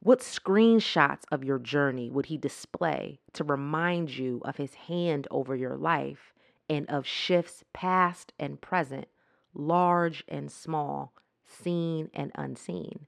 What 0.00 0.18
screenshots 0.18 1.22
of 1.30 1.44
your 1.44 1.58
journey 1.58 2.10
would 2.10 2.26
he 2.26 2.36
display 2.36 3.20
to 3.32 3.44
remind 3.44 4.10
you 4.10 4.42
of 4.44 4.56
his 4.56 4.74
hand 4.74 5.26
over 5.30 5.56
your 5.56 5.76
life 5.76 6.31
and 6.68 6.88
of 6.88 7.06
shifts 7.06 7.64
past 7.72 8.32
and 8.38 8.60
present, 8.60 9.06
large 9.54 10.24
and 10.28 10.50
small, 10.50 11.12
seen 11.46 12.10
and 12.14 12.30
unseen. 12.34 13.06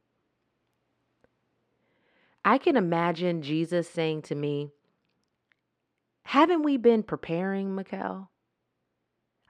I 2.45 2.59
can 2.59 2.77
imagine 2.77 3.43
Jesus 3.43 3.89
saying 3.89 4.23
to 4.23 4.35
me, 4.35 4.71
Haven't 6.25 6.63
we 6.63 6.77
been 6.77 7.03
preparing, 7.03 7.75
Mikel? 7.75 8.31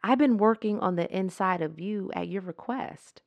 I've 0.03 0.19
been 0.19 0.37
working 0.37 0.81
on 0.81 0.97
the 0.97 1.11
inside 1.17 1.63
of 1.63 1.81
you 1.81 2.11
at 2.15 2.29
your 2.29 2.43
request. 2.43 3.23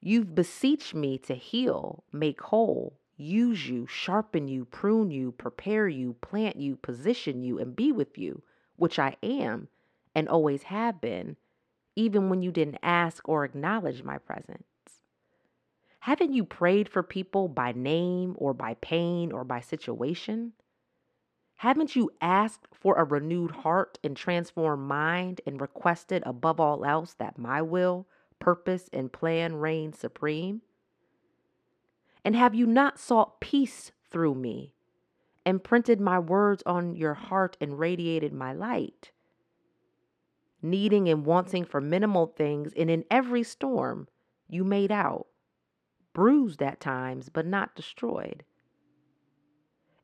You've 0.00 0.34
beseeched 0.34 0.94
me 0.94 1.18
to 1.18 1.34
heal, 1.34 2.02
make 2.12 2.40
whole, 2.40 2.98
use 3.16 3.68
you, 3.68 3.86
sharpen 3.86 4.48
you, 4.48 4.64
prune 4.64 5.12
you, 5.12 5.30
prepare 5.30 5.88
you, 5.88 6.14
plant 6.14 6.56
you, 6.56 6.76
position 6.76 7.42
you, 7.42 7.58
and 7.60 7.76
be 7.76 7.92
with 7.92 8.18
you 8.18 8.42
which 8.82 8.98
I 8.98 9.16
am 9.22 9.68
and 10.12 10.28
always 10.28 10.64
have 10.64 11.00
been, 11.00 11.36
even 11.94 12.28
when 12.28 12.42
you 12.42 12.50
didn't 12.50 12.80
ask 12.82 13.28
or 13.28 13.44
acknowledge 13.44 14.02
my 14.02 14.18
presence? 14.18 14.64
Haven't 16.00 16.32
you 16.32 16.44
prayed 16.44 16.88
for 16.88 17.04
people 17.04 17.46
by 17.46 17.70
name 17.70 18.34
or 18.36 18.52
by 18.52 18.74
pain 18.74 19.30
or 19.30 19.44
by 19.44 19.60
situation? 19.60 20.54
Haven't 21.54 21.94
you 21.94 22.10
asked 22.20 22.66
for 22.72 22.96
a 22.96 23.04
renewed 23.04 23.52
heart 23.52 24.00
and 24.02 24.16
transformed 24.16 24.88
mind 24.88 25.40
and 25.46 25.60
requested 25.60 26.24
above 26.26 26.58
all 26.58 26.84
else 26.84 27.14
that 27.20 27.38
my 27.38 27.62
will, 27.62 28.08
purpose, 28.40 28.90
and 28.92 29.12
plan 29.12 29.54
reign 29.54 29.92
supreme? 29.92 30.60
And 32.24 32.34
have 32.34 32.52
you 32.52 32.66
not 32.66 32.98
sought 32.98 33.40
peace 33.40 33.92
through 34.10 34.34
me, 34.34 34.74
imprinted 35.44 36.00
my 36.00 36.18
words 36.18 36.62
on 36.66 36.94
your 36.94 37.14
heart 37.14 37.56
and 37.60 37.78
radiated 37.78 38.32
my 38.32 38.52
light? 38.52 39.10
Needing 40.60 41.08
and 41.08 41.26
wanting 41.26 41.64
for 41.64 41.80
minimal 41.80 42.26
things, 42.26 42.72
and 42.76 42.90
in 42.90 43.04
every 43.10 43.42
storm, 43.42 44.08
you 44.48 44.64
made 44.64 44.92
out, 44.92 45.26
bruised 46.12 46.62
at 46.62 46.80
times, 46.80 47.28
but 47.28 47.46
not 47.46 47.74
destroyed. 47.74 48.44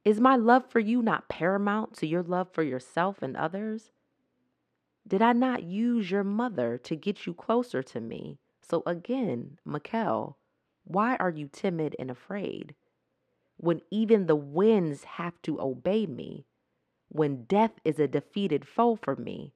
Is 0.04 0.20
my 0.20 0.36
love 0.36 0.64
for 0.70 0.80
you 0.80 1.02
not 1.02 1.28
paramount 1.28 1.94
to 1.98 2.06
your 2.06 2.22
love 2.22 2.50
for 2.50 2.62
yourself 2.62 3.20
and 3.20 3.36
others? 3.36 3.92
Did 5.06 5.22
I 5.22 5.32
not 5.32 5.62
use 5.62 6.10
your 6.10 6.24
mother 6.24 6.78
to 6.78 6.96
get 6.96 7.26
you 7.26 7.34
closer 7.34 7.82
to 7.82 8.00
me? 8.00 8.38
So 8.60 8.82
again, 8.86 9.58
Mikel, 9.64 10.38
why 10.84 11.16
are 11.16 11.30
you 11.30 11.48
timid 11.48 11.94
and 11.98 12.10
afraid? 12.10 12.74
When 13.58 13.82
even 13.90 14.26
the 14.26 14.36
winds 14.36 15.04
have 15.04 15.40
to 15.42 15.60
obey 15.60 16.06
me, 16.06 16.46
when 17.08 17.44
death 17.44 17.72
is 17.84 17.98
a 17.98 18.06
defeated 18.06 18.66
foe 18.66 18.96
for 18.96 19.16
me, 19.16 19.52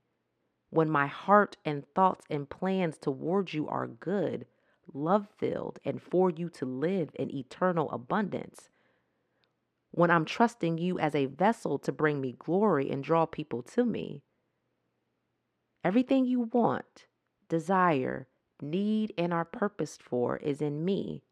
when 0.71 0.91
my 0.91 1.07
heart 1.07 1.57
and 1.65 1.87
thoughts 1.95 2.27
and 2.29 2.51
plans 2.51 2.99
towards 2.99 3.55
you 3.55 3.69
are 3.69 3.87
good, 3.87 4.47
love 4.93 5.29
filled, 5.39 5.79
and 5.85 6.03
for 6.03 6.31
you 6.31 6.49
to 6.49 6.67
live 6.67 7.11
in 7.15 7.35
eternal 7.35 7.91
abundance, 7.91 8.71
when 9.93 10.11
I'm 10.11 10.25
trusting 10.25 10.79
you 10.79 10.99
as 10.99 11.15
a 11.15 11.27
vessel 11.27 11.79
to 11.81 11.93
bring 11.93 12.21
me 12.21 12.33
glory 12.33 12.91
and 12.91 13.05
draw 13.05 13.27
people 13.27 13.63
to 13.63 13.85
me. 13.85 14.25
Everything 15.85 16.25
you 16.25 16.49
want, 16.53 17.07
desire, 17.49 18.27
need, 18.61 19.13
and 19.17 19.33
are 19.33 19.45
purposed 19.45 20.03
for 20.03 20.39
is 20.39 20.61
in 20.61 20.85
me. 20.85 21.23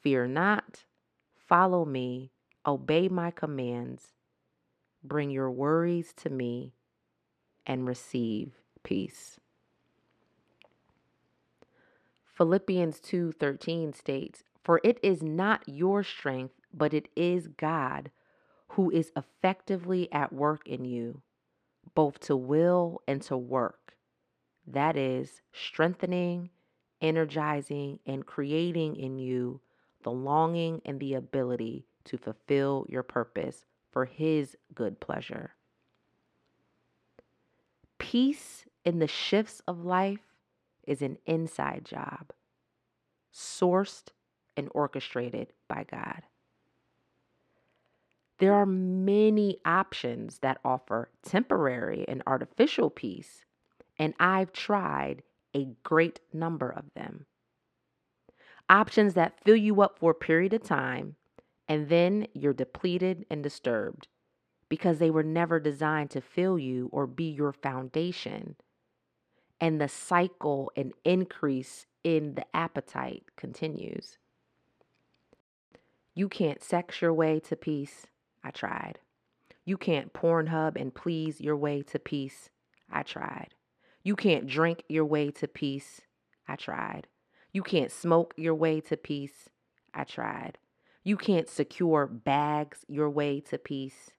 Fear 0.00 0.28
not, 0.28 0.84
follow 1.50 1.84
me, 1.84 2.30
obey 2.64 3.08
my 3.08 3.32
commands, 3.32 4.12
bring 5.02 5.30
your 5.30 5.50
worries 5.50 6.14
to 6.14 6.30
me, 6.30 6.72
and 7.66 7.88
receive 7.88 8.54
peace. 8.84 9.40
Philippians 12.24 13.00
2:13 13.00 13.92
states, 13.92 14.44
"For 14.62 14.80
it 14.84 15.00
is 15.02 15.22
not 15.24 15.68
your 15.68 16.04
strength, 16.04 16.54
but 16.72 16.94
it 16.94 17.08
is 17.16 17.48
God 17.48 18.12
who 18.68 18.88
is 18.90 19.10
effectively 19.16 20.10
at 20.12 20.32
work 20.32 20.68
in 20.68 20.84
you, 20.84 21.20
both 21.96 22.20
to 22.20 22.36
will 22.36 23.02
and 23.08 23.20
to 23.22 23.36
work 23.36 23.96
that 24.66 24.96
is, 24.96 25.42
strengthening, 25.52 26.50
energizing, 27.00 27.98
and 28.06 28.24
creating 28.24 28.94
in 28.94 29.18
you 29.18 29.60
the 30.02 30.10
longing 30.10 30.80
and 30.84 31.00
the 31.00 31.14
ability 31.14 31.86
to 32.04 32.16
fulfill 32.16 32.86
your 32.88 33.02
purpose 33.02 33.64
for 33.90 34.04
His 34.04 34.56
good 34.74 35.00
pleasure. 35.00 35.54
Peace 37.98 38.64
in 38.84 38.98
the 38.98 39.06
shifts 39.06 39.60
of 39.68 39.84
life 39.84 40.34
is 40.86 41.02
an 41.02 41.18
inside 41.26 41.84
job, 41.84 42.32
sourced 43.34 44.08
and 44.56 44.68
orchestrated 44.74 45.52
by 45.68 45.84
God. 45.90 46.22
There 48.38 48.54
are 48.54 48.66
many 48.66 49.58
options 49.66 50.38
that 50.38 50.60
offer 50.64 51.10
temporary 51.22 52.06
and 52.08 52.22
artificial 52.26 52.88
peace 52.88 53.44
and 54.00 54.14
I've 54.18 54.52
tried 54.52 55.22
a 55.54 55.68
great 55.82 56.20
number 56.32 56.70
of 56.70 56.84
them. 56.94 57.26
Options 58.70 59.14
that 59.14 59.40
fill 59.42 59.56
you 59.56 59.82
up 59.82 59.98
for 59.98 60.12
a 60.12 60.14
period 60.14 60.54
of 60.54 60.62
time, 60.62 61.16
and 61.68 61.88
then 61.88 62.28
you're 62.34 62.52
depleted 62.52 63.26
and 63.28 63.42
disturbed 63.42 64.06
because 64.68 64.98
they 64.98 65.10
were 65.10 65.24
never 65.24 65.58
designed 65.58 66.10
to 66.10 66.20
fill 66.20 66.56
you 66.56 66.88
or 66.92 67.08
be 67.08 67.24
your 67.24 67.52
foundation. 67.52 68.54
And 69.60 69.80
the 69.80 69.88
cycle 69.88 70.70
and 70.76 70.92
increase 71.04 71.86
in 72.04 72.36
the 72.36 72.46
appetite 72.54 73.24
continues. 73.36 74.18
You 76.14 76.28
can't 76.28 76.62
sex 76.62 77.02
your 77.02 77.12
way 77.12 77.40
to 77.40 77.56
peace. 77.56 78.06
I 78.44 78.52
tried. 78.52 79.00
You 79.64 79.76
can't 79.76 80.12
Pornhub 80.12 80.80
and 80.80 80.94
please 80.94 81.40
your 81.40 81.56
way 81.56 81.82
to 81.82 81.98
peace. 81.98 82.50
I 82.88 83.02
tried. 83.02 83.48
You 84.04 84.14
can't 84.14 84.46
drink 84.46 84.84
your 84.88 85.04
way 85.04 85.32
to 85.32 85.48
peace. 85.48 86.02
I 86.46 86.54
tried. 86.54 87.08
You 87.52 87.62
can't 87.62 87.90
smoke 87.90 88.34
your 88.36 88.54
way 88.54 88.80
to 88.82 88.96
peace. 88.96 89.48
I 89.92 90.04
tried. 90.04 90.58
You 91.02 91.16
can't 91.16 91.48
secure 91.48 92.06
bags 92.06 92.84
your 92.88 93.10
way 93.10 93.40
to 93.40 93.58
peace. 93.58 94.10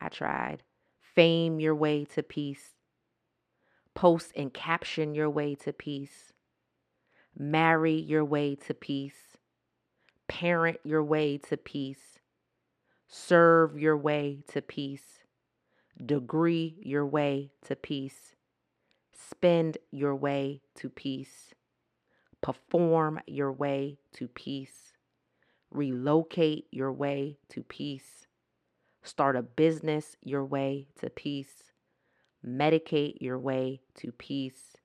I 0.00 0.08
tried. 0.08 0.62
Fame 1.00 1.60
your 1.60 1.74
way 1.74 2.04
to 2.06 2.22
peace. 2.22 2.74
Post 3.94 4.32
and 4.36 4.52
caption 4.52 5.14
your 5.14 5.30
way 5.30 5.54
to 5.56 5.72
peace. 5.72 6.32
Marry 7.36 7.94
your 7.94 8.24
way 8.24 8.54
to 8.54 8.74
peace. 8.74 9.36
Parent 10.28 10.78
your 10.84 11.02
way 11.02 11.38
to 11.38 11.56
peace. 11.56 12.18
Serve 13.08 13.78
your 13.78 13.96
way 13.96 14.42
to 14.48 14.60
peace. 14.60 15.20
Degree 16.04 16.76
your 16.82 17.06
way 17.06 17.52
to 17.62 17.74
peace 17.74 18.36
Spend 19.18 19.78
your 19.90 20.14
way 20.14 20.62
to 20.76 20.88
peace. 20.88 21.54
Perform 22.42 23.20
your 23.26 23.52
way 23.52 23.98
to 24.12 24.28
peace. 24.28 24.92
Relocate 25.70 26.66
your 26.70 26.92
way 26.92 27.38
to 27.48 27.62
peace. 27.62 28.26
Start 29.02 29.36
a 29.36 29.42
business 29.42 30.16
your 30.22 30.44
way 30.44 30.88
to 31.00 31.10
peace. 31.10 31.72
Medicate 32.46 33.16
your 33.20 33.38
way 33.38 33.80
to 33.94 34.12
peace. 34.12 34.76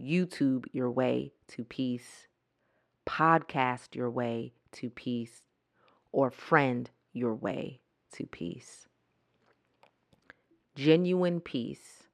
YouTube 0.00 0.64
your 0.72 0.90
way 0.90 1.32
to 1.48 1.64
peace. 1.64 2.26
Podcast 3.06 3.94
your 3.94 4.10
way 4.10 4.54
to 4.72 4.90
peace. 4.90 5.42
Or 6.12 6.30
friend 6.30 6.90
your 7.12 7.34
way 7.34 7.80
to 8.12 8.26
peace. 8.26 8.86
Genuine 10.74 11.40
peace 11.40 12.08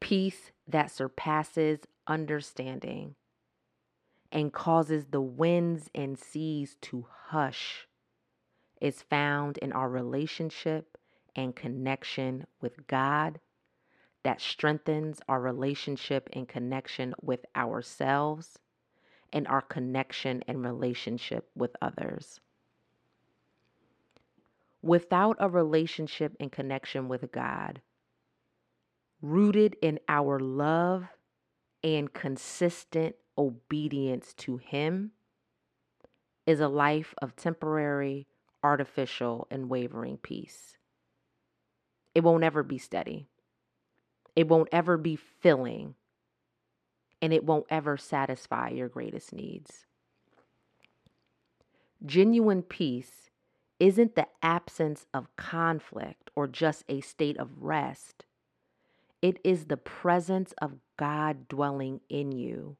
peace 0.00 0.50
that 0.66 0.90
surpasses 0.90 1.80
understanding 2.06 3.14
and 4.32 4.52
causes 4.52 5.06
the 5.06 5.20
winds 5.20 5.90
and 5.94 6.18
seas 6.18 6.76
to 6.82 7.06
hush 7.28 7.86
is 8.80 9.02
found 9.02 9.58
in 9.58 9.72
our 9.72 9.88
relationship 9.88 10.96
and 11.36 11.54
connection 11.54 12.46
with 12.60 12.86
God 12.86 13.40
that 14.22 14.40
strengthens 14.40 15.20
our 15.28 15.40
relationship 15.40 16.28
and 16.32 16.48
connection 16.48 17.14
with 17.22 17.44
ourselves 17.56 18.58
and 19.32 19.46
our 19.48 19.62
connection 19.62 20.42
and 20.46 20.64
relationship 20.64 21.48
with 21.54 21.70
others. 21.80 22.40
Without 24.82 25.36
a 25.38 25.48
relationship 25.48 26.36
and 26.40 26.50
connection 26.50 27.08
with 27.08 27.30
God, 27.32 27.80
rooted 29.22 29.76
in 29.82 30.00
our 30.08 30.40
love 30.40 31.04
and 31.82 32.12
consistent 32.12 33.14
obedience 33.36 34.34
to 34.34 34.56
Him, 34.58 35.12
is 36.46 36.60
a 36.60 36.68
life 36.68 37.14
of 37.22 37.36
temporary, 37.36 38.26
artificial, 38.62 39.46
and 39.50 39.68
wavering 39.68 40.16
peace. 40.16 40.76
It 42.14 42.24
won't 42.24 42.44
ever 42.44 42.62
be 42.62 42.78
steady. 42.78 43.28
It 44.34 44.48
won't 44.48 44.68
ever 44.72 44.96
be 44.96 45.16
filling. 45.16 45.94
And 47.22 47.32
it 47.32 47.44
won't 47.44 47.66
ever 47.70 47.96
satisfy 47.96 48.70
your 48.70 48.88
greatest 48.88 49.32
needs. 49.32 49.86
Genuine 52.04 52.62
peace 52.62 53.30
isn't 53.78 54.14
the 54.14 54.26
absence 54.42 55.06
of 55.12 55.34
conflict 55.36 56.30
or 56.34 56.46
just 56.46 56.84
a 56.88 57.00
state 57.00 57.38
of 57.38 57.62
rest. 57.62 58.24
It 59.22 59.38
is 59.44 59.66
the 59.66 59.76
presence 59.76 60.54
of 60.62 60.78
God 60.96 61.48
dwelling 61.48 62.00
in 62.08 62.32
you, 62.32 62.76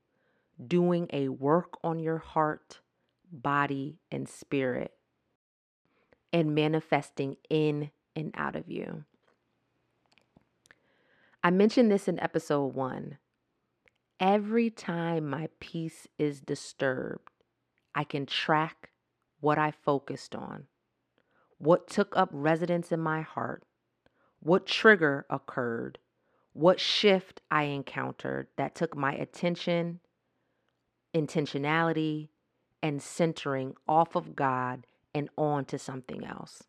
doing 0.66 1.08
a 1.12 1.28
work 1.28 1.78
on 1.82 1.98
your 1.98 2.18
heart, 2.18 2.80
body, 3.30 3.98
and 4.10 4.28
spirit, 4.28 4.92
and 6.32 6.54
manifesting 6.54 7.36
in 7.48 7.90
and 8.14 8.32
out 8.36 8.56
of 8.56 8.68
you. 8.68 9.04
I 11.42 11.50
mentioned 11.50 11.90
this 11.90 12.06
in 12.08 12.20
episode 12.20 12.74
one. 12.74 13.18
Every 14.18 14.68
time 14.68 15.30
my 15.30 15.48
peace 15.60 16.06
is 16.18 16.40
disturbed, 16.40 17.30
I 17.94 18.04
can 18.04 18.26
track 18.26 18.90
what 19.40 19.58
I 19.58 19.70
focused 19.70 20.34
on, 20.34 20.66
what 21.56 21.88
took 21.88 22.14
up 22.14 22.28
residence 22.30 22.92
in 22.92 23.00
my 23.00 23.22
heart, 23.22 23.64
what 24.40 24.66
trigger 24.66 25.24
occurred, 25.30 25.98
what 26.52 26.78
shift 26.78 27.40
I 27.50 27.64
encountered 27.64 28.48
that 28.56 28.74
took 28.74 28.94
my 28.94 29.14
attention, 29.14 30.00
intentionality, 31.14 32.28
and 32.82 33.02
centering 33.02 33.74
off 33.86 34.16
of 34.16 34.34
God 34.34 34.86
and 35.14 35.28
on 35.36 35.64
to 35.66 35.78
something 35.78 36.24
else. 36.24 36.62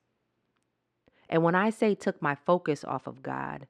And 1.29 1.43
when 1.43 1.55
I 1.55 1.69
say 1.69 1.95
took 1.95 2.21
my 2.21 2.35
focus 2.35 2.83
off 2.83 3.07
of 3.07 3.23
God, 3.23 3.67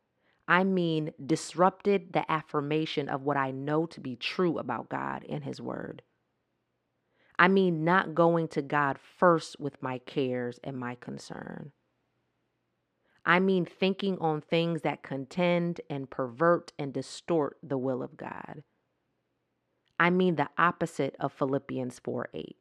I 0.48 0.64
mean 0.64 1.14
disrupted 1.24 2.14
the 2.14 2.30
affirmation 2.30 3.08
of 3.08 3.22
what 3.22 3.38
I 3.38 3.52
know 3.52 3.86
to 3.88 4.02
be 4.02 4.16
true 4.16 4.58
about 4.58 4.90
God 4.90 5.24
and 5.30 5.44
His 5.44 5.62
Word. 5.62 6.02
I 7.38 7.48
mean 7.48 7.84
not 7.84 8.16
going 8.16 8.48
to 8.50 8.62
God 8.62 8.98
first 9.00 9.60
with 9.60 9.82
my 9.82 10.00
cares 10.00 10.60
and 10.64 10.78
my 10.78 10.96
concern. 10.96 11.72
I 13.26 13.40
mean 13.40 13.66
thinking 13.66 14.18
on 14.20 14.42
things 14.42 14.82
that 14.82 15.04
contend 15.04 15.82
and 15.90 16.10
pervert 16.10 16.74
and 16.80 16.92
distort 16.92 17.58
the 17.62 17.78
will 17.78 18.02
of 18.02 18.18
God. 18.18 18.64
I 20.02 20.10
mean 20.10 20.36
the 20.36 20.50
opposite 20.58 21.16
of 21.20 21.32
Philippians 21.32 22.00
4 22.00 22.30
8. 22.34 22.58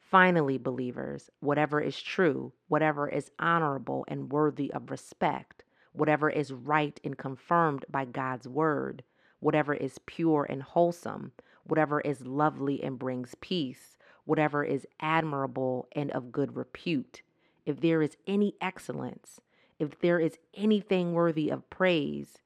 Finally, 0.00 0.56
believers, 0.56 1.28
whatever 1.40 1.78
is 1.78 2.00
true, 2.00 2.54
whatever 2.68 3.06
is 3.06 3.30
honorable 3.38 4.06
and 4.08 4.32
worthy 4.32 4.72
of 4.72 4.90
respect, 4.90 5.62
whatever 5.92 6.30
is 6.30 6.50
right 6.50 6.98
and 7.04 7.18
confirmed 7.18 7.84
by 7.90 8.06
God's 8.06 8.48
word, 8.48 9.02
whatever 9.40 9.74
is 9.74 9.98
pure 10.06 10.46
and 10.48 10.62
wholesome, 10.62 11.32
whatever 11.64 12.00
is 12.00 12.24
lovely 12.24 12.82
and 12.82 12.98
brings 12.98 13.34
peace, 13.42 13.98
whatever 14.24 14.64
is 14.64 14.86
admirable 15.00 15.86
and 15.92 16.10
of 16.12 16.32
good 16.32 16.56
repute, 16.56 17.20
if 17.66 17.82
there 17.82 18.00
is 18.00 18.16
any 18.26 18.54
excellence, 18.62 19.38
if 19.78 19.98
there 20.00 20.18
is 20.18 20.38
anything 20.54 21.12
worthy 21.12 21.50
of 21.50 21.68
praise, 21.68 22.38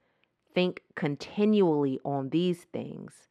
think 0.53 0.83
continually 0.97 2.01
on 2.05 2.31
these 2.31 2.65
things. 2.65 3.29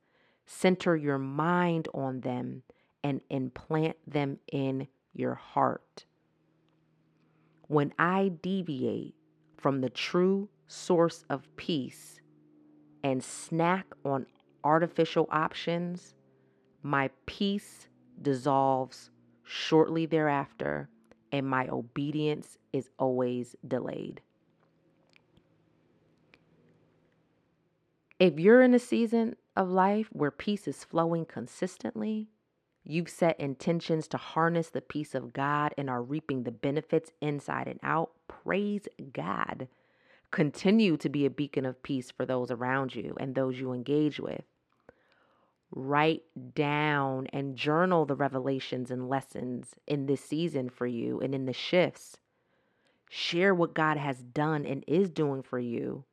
Center 0.54 0.98
your 0.98 1.18
mind 1.18 1.88
on 1.94 2.20
them 2.20 2.62
and 3.06 3.22
implant 3.30 3.96
them 4.06 4.38
in 4.52 4.86
your 5.14 5.34
heart. 5.34 6.06
When 7.68 7.94
I 7.98 8.34
deviate 8.42 9.16
from 9.58 9.80
the 9.80 9.90
true 9.90 10.50
source 10.68 11.24
of 11.30 11.48
peace 11.56 12.20
and 13.02 13.24
snack 13.24 13.86
on 14.04 14.26
artificial 14.62 15.28
options, 15.32 16.16
my 16.84 17.10
peace 17.26 17.88
dissolves 18.22 19.10
shortly 19.44 20.06
thereafter, 20.06 20.90
and 21.32 21.48
my 21.48 21.70
obedience 21.70 22.58
is 22.74 22.90
always 23.00 23.56
delayed. 23.66 24.20
If 28.20 28.38
you're 28.38 28.62
in 28.62 28.74
a 28.74 28.80
season 28.80 29.38
of 29.62 29.70
life 29.70 30.10
where 30.12 30.32
peace 30.32 30.68
is 30.68 30.84
flowing 30.84 31.26
consistently, 31.26 32.30
You've 32.84 33.10
set 33.10 33.40
intentions 33.40 34.08
to 34.08 34.18
harness 34.18 34.70
the 34.70 34.82
peace 34.82 35.14
of 35.14 35.34
God 35.34 35.74
and 35.78 35.90
are 35.90 36.02
reaping 36.02 36.44
the 36.44 36.52
benefits 36.52 37.12
inside 37.22 37.68
and 37.68 37.80
out. 37.84 38.12
Praise 38.28 38.88
God. 39.14 39.68
Continue 40.32 40.98
to 40.98 41.10
be 41.10 41.26
a 41.26 41.30
beacon 41.30 41.66
of 41.66 41.84
peace 41.84 42.10
for 42.10 42.26
those 42.26 42.50
around 42.50 42.96
you 42.96 43.16
and 43.20 43.36
those 43.36 43.60
you 43.60 43.72
engage 43.72 44.20
with. 44.20 44.44
Write 45.70 46.24
down 46.56 47.28
and 47.28 47.56
journal 47.56 48.06
the 48.06 48.16
revelations 48.16 48.90
and 48.90 49.08
lessons 49.08 49.76
in 49.88 50.08
this 50.08 50.24
season 50.24 50.70
for 50.70 50.88
you 50.88 51.20
and 51.20 51.36
in 51.36 51.46
the 51.46 51.54
shifts. 51.54 52.18
Share 53.10 53.54
what 53.54 53.74
God 53.74 53.98
has 53.98 54.24
done 54.24 54.66
and 54.66 54.84
is 54.88 55.10
doing 55.10 55.44
for 55.44 55.60
you. 55.60 56.06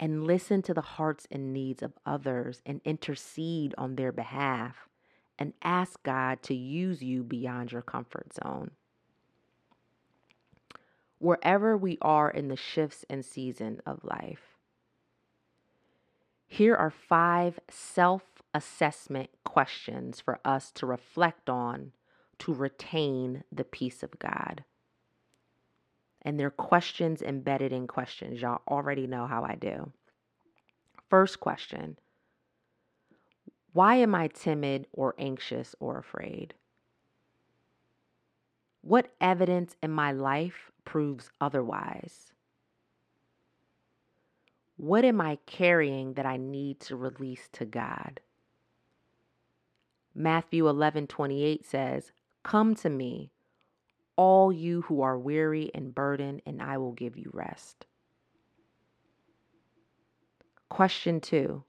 And 0.00 0.24
listen 0.24 0.62
to 0.62 0.74
the 0.74 0.80
hearts 0.80 1.28
and 1.30 1.52
needs 1.52 1.82
of 1.82 1.92
others 2.04 2.60
and 2.66 2.80
intercede 2.84 3.74
on 3.78 3.94
their 3.94 4.12
behalf 4.12 4.88
and 5.38 5.52
ask 5.62 6.02
God 6.02 6.42
to 6.44 6.54
use 6.54 7.02
you 7.02 7.22
beyond 7.22 7.72
your 7.72 7.82
comfort 7.82 8.32
zone. 8.34 8.72
Wherever 11.18 11.76
we 11.76 11.98
are 12.02 12.30
in 12.30 12.48
the 12.48 12.56
shifts 12.56 13.04
and 13.08 13.24
season 13.24 13.80
of 13.86 14.02
life, 14.02 14.56
here 16.46 16.74
are 16.74 16.90
five 16.90 17.58
self 17.70 18.22
assessment 18.52 19.30
questions 19.44 20.20
for 20.20 20.38
us 20.44 20.70
to 20.72 20.86
reflect 20.86 21.48
on 21.48 21.92
to 22.38 22.52
retain 22.52 23.44
the 23.50 23.64
peace 23.64 24.02
of 24.02 24.18
God. 24.18 24.64
And 26.22 26.38
they're 26.38 26.50
questions 26.50 27.20
embedded 27.20 27.72
in 27.72 27.86
questions. 27.86 28.40
Y'all 28.40 28.62
already 28.68 29.06
know 29.06 29.26
how 29.26 29.44
I 29.44 29.56
do. 29.56 29.92
First 31.10 31.40
question 31.40 31.98
why 33.72 33.96
am 33.96 34.14
I 34.14 34.28
timid 34.28 34.86
or 34.92 35.14
anxious 35.18 35.74
or 35.80 35.98
afraid? 35.98 36.54
What 38.82 39.12
evidence 39.20 39.76
in 39.82 39.90
my 39.90 40.12
life 40.12 40.70
proves 40.84 41.30
otherwise? 41.40 42.32
What 44.76 45.04
am 45.04 45.20
I 45.20 45.38
carrying 45.46 46.14
that 46.14 46.26
I 46.26 46.36
need 46.36 46.80
to 46.80 46.96
release 46.96 47.48
to 47.52 47.64
God? 47.64 48.20
Matthew 50.14 50.68
11:28 50.68 51.64
says, 51.64 52.12
"Come 52.42 52.74
to 52.74 52.90
me, 52.90 53.31
all 54.22 54.52
you 54.52 54.82
who 54.82 55.02
are 55.02 55.18
weary 55.18 55.70
and 55.74 55.92
burdened, 55.94 56.42
and 56.46 56.62
I 56.62 56.78
will 56.78 56.92
give 56.92 57.16
you 57.16 57.30
rest." 57.32 57.86
Question 60.68 61.20
2. 61.20 61.64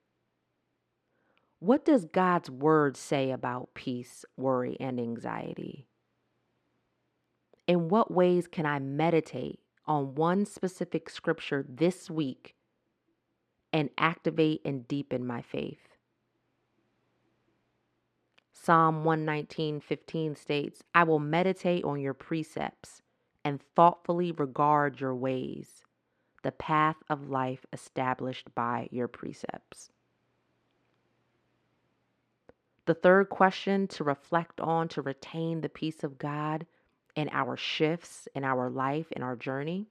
What 1.60 1.84
does 1.84 2.06
God's 2.06 2.52
word 2.52 2.96
say 2.96 3.32
about 3.32 3.74
peace, 3.74 4.26
worry, 4.38 4.78
and 4.80 5.00
anxiety? 5.00 5.88
In 7.66 7.90
what 7.90 8.12
ways 8.12 8.48
can 8.48 8.66
I 8.66 8.80
meditate 8.80 9.60
on 9.86 10.14
one 10.16 10.46
specific 10.46 11.10
scripture 11.10 11.66
this 11.68 12.10
week 12.12 12.56
and 13.72 13.90
activate 13.98 14.62
and 14.66 14.88
deepen 14.88 15.26
my 15.26 15.42
faith? 15.42 15.93
Psalm 18.64 19.04
119:15 19.04 20.38
states, 20.38 20.86
"I 20.96 21.04
will 21.04 21.20
meditate 21.20 21.84
on 21.84 22.00
your 22.00 22.14
precepts 22.14 23.02
and 23.44 23.62
thoughtfully 23.62 24.32
regard 24.32 25.02
your 25.02 25.14
ways, 25.14 25.84
the 26.44 26.54
path 26.54 26.96
of 27.10 27.30
life 27.30 27.66
established 27.74 28.56
by 28.56 28.88
your 28.90 29.10
precepts." 29.10 29.92
The 32.86 32.94
third 32.94 33.28
question 33.28 33.86
to 33.90 34.04
reflect 34.06 34.62
on 34.62 34.88
to 34.90 35.02
retain 35.02 35.60
the 35.60 35.68
peace 35.68 36.02
of 36.02 36.18
God 36.18 36.66
in 37.16 37.28
our 37.34 37.58
shifts, 37.58 38.30
in 38.34 38.46
our 38.46 38.70
life, 38.70 39.12
in 39.12 39.24
our 39.24 39.36
journey. 39.36 39.88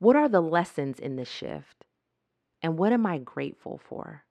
What 0.00 0.16
are 0.16 0.28
the 0.28 0.42
lessons 0.42 0.98
in 0.98 1.14
this 1.14 1.30
shift? 1.30 1.84
And 2.60 2.76
what 2.76 2.92
am 2.92 3.06
I 3.06 3.18
grateful 3.18 3.78
for? 3.78 4.24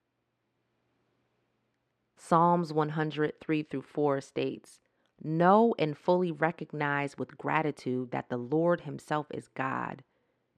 Psalms 2.18 2.74
103 2.74 3.64
through 3.64 3.82
4 3.82 4.22
states, 4.22 4.82
Know 5.24 5.76
and 5.80 5.98
fully 5.98 6.32
recognize 6.32 7.18
with 7.18 7.38
gratitude 7.38 8.12
that 8.12 8.30
the 8.30 8.38
Lord 8.38 8.82
Himself 8.82 9.28
is 9.32 9.48
God. 9.50 10.04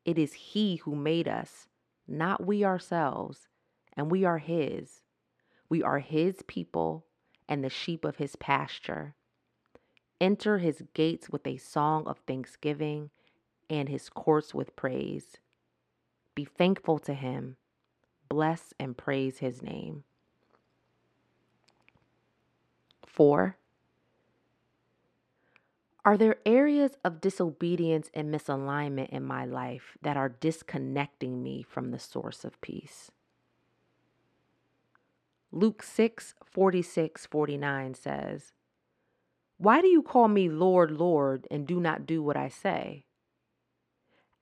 It 0.06 0.17
is 0.17 0.34
He 0.34 0.78
who 0.78 0.95
made 0.95 1.28
us, 1.28 1.67
not 2.08 2.45
we 2.45 2.63
ourselves, 2.63 3.48
and 3.93 4.10
we 4.10 4.26
are 4.26 4.39
His. 4.39 5.02
We 5.69 5.84
are 5.84 6.00
his 6.00 6.41
people 6.48 7.06
and 7.48 7.63
the 7.63 7.69
sheep 7.69 8.04
of 8.04 8.17
his 8.17 8.36
pasture. 8.36 9.15
Enter 10.19 10.58
his 10.58 10.84
gates 10.93 11.30
with 11.30 11.45
a 11.45 11.58
song 11.58 12.08
of 12.08 12.17
thanksgiving 12.28 13.12
and 13.69 13.88
his 13.88 14.10
courts 14.10 14.54
with 14.54 14.76
praise. 14.76 15.38
Be 16.36 16.43
thankful 16.45 17.00
to 17.00 17.13
him. 17.13 17.58
Bless 18.28 18.74
and 18.80 18.98
praise 18.98 19.38
his 19.38 19.62
name. 19.62 20.04
4. 23.10 23.58
Are 26.06 26.17
there 26.17 26.38
areas 26.45 26.91
of 27.04 27.22
disobedience 27.22 28.10
and 28.13 28.34
misalignment 28.34 29.10
in 29.10 29.24
my 29.24 29.45
life 29.45 29.98
that 30.02 30.15
are 30.15 30.30
disconnecting 30.30 31.43
me 31.43 31.62
from 31.62 31.91
the 31.91 32.00
source 32.00 32.45
of 32.45 32.60
peace? 32.62 33.12
Luke 35.52 35.84
6 35.84 36.36
46 36.45 37.26
49 37.26 37.93
says, 37.95 38.54
Why 39.58 39.82
do 39.82 39.88
you 39.88 40.02
call 40.02 40.28
me 40.28 40.48
Lord, 40.48 40.91
Lord, 40.91 41.48
and 41.52 41.67
do 41.67 41.80
not 41.80 42.06
do 42.06 42.24
what 42.24 42.38
I 42.38 42.48
say? 42.48 43.06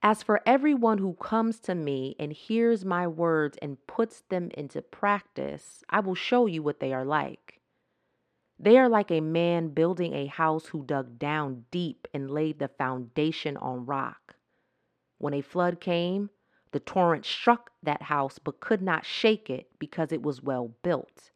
As 0.03 0.21
for 0.21 0.41
everyone 0.45 0.99
who 0.99 1.13
comes 1.15 1.59
to 1.61 1.73
me 1.73 2.15
and 2.19 2.31
hears 2.31 2.85
my 2.85 3.07
words 3.07 3.57
and 3.61 3.85
puts 3.87 4.21
them 4.29 4.51
into 4.55 4.81
practice, 4.81 5.83
I 5.89 6.01
will 6.01 6.15
show 6.15 6.45
you 6.45 6.61
what 6.61 6.79
they 6.79 6.93
are 6.93 7.05
like. 7.05 7.56
They 8.59 8.79
are 8.79 8.89
like 8.89 9.11
a 9.11 9.21
man 9.21 9.69
building 9.69 10.13
a 10.13 10.25
house 10.25 10.67
who 10.67 10.83
dug 10.83 11.19
down 11.19 11.65
deep 11.69 12.07
and 12.11 12.31
laid 12.31 12.57
the 12.57 12.67
foundation 12.67 13.55
on 13.57 13.85
rock. 13.85 14.35
When 15.19 15.35
a 15.35 15.41
flood 15.41 15.79
came, 15.79 16.31
the 16.71 16.79
torrent 16.79 17.23
struck 17.25 17.71
that 17.83 18.03
house 18.03 18.39
but 18.39 18.59
could 18.59 18.81
not 18.81 19.05
shake 19.05 19.49
it 19.49 19.77
because 19.77 20.11
it 20.11 20.23
was 20.23 20.41
well 20.41 20.73
built. 20.81 21.31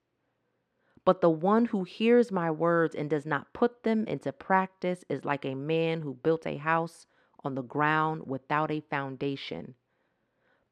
But 1.05 1.21
the 1.21 1.29
one 1.29 1.65
who 1.65 1.83
hears 1.83 2.31
my 2.31 2.49
words 2.49 2.95
and 2.95 3.09
does 3.09 3.25
not 3.25 3.53
put 3.53 3.83
them 3.83 4.05
into 4.07 4.31
practice 4.31 5.03
is 5.07 5.23
like 5.23 5.45
a 5.45 5.55
man 5.55 6.01
who 6.01 6.15
built 6.15 6.47
a 6.47 6.57
house 6.57 7.05
on 7.43 7.53
the 7.55 7.63
ground 7.63 8.23
without 8.25 8.71
a 8.71 8.81
foundation. 8.81 9.75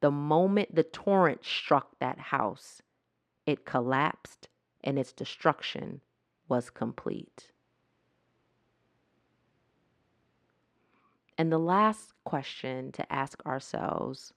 The 0.02 0.12
moment 0.12 0.74
the 0.74 0.84
torrent 0.84 1.46
struck 1.46 1.98
that 2.00 2.20
house, 2.20 2.82
it 3.46 3.66
collapsed 3.66 4.50
and 4.84 4.98
its 4.98 5.14
destruction 5.14 6.02
was 6.50 6.70
complete. 6.70 7.52
And 11.38 11.52
the 11.52 11.60
last 11.60 12.14
question 12.26 12.92
to 12.94 13.14
ask 13.14 13.46
ourselves 13.46 14.34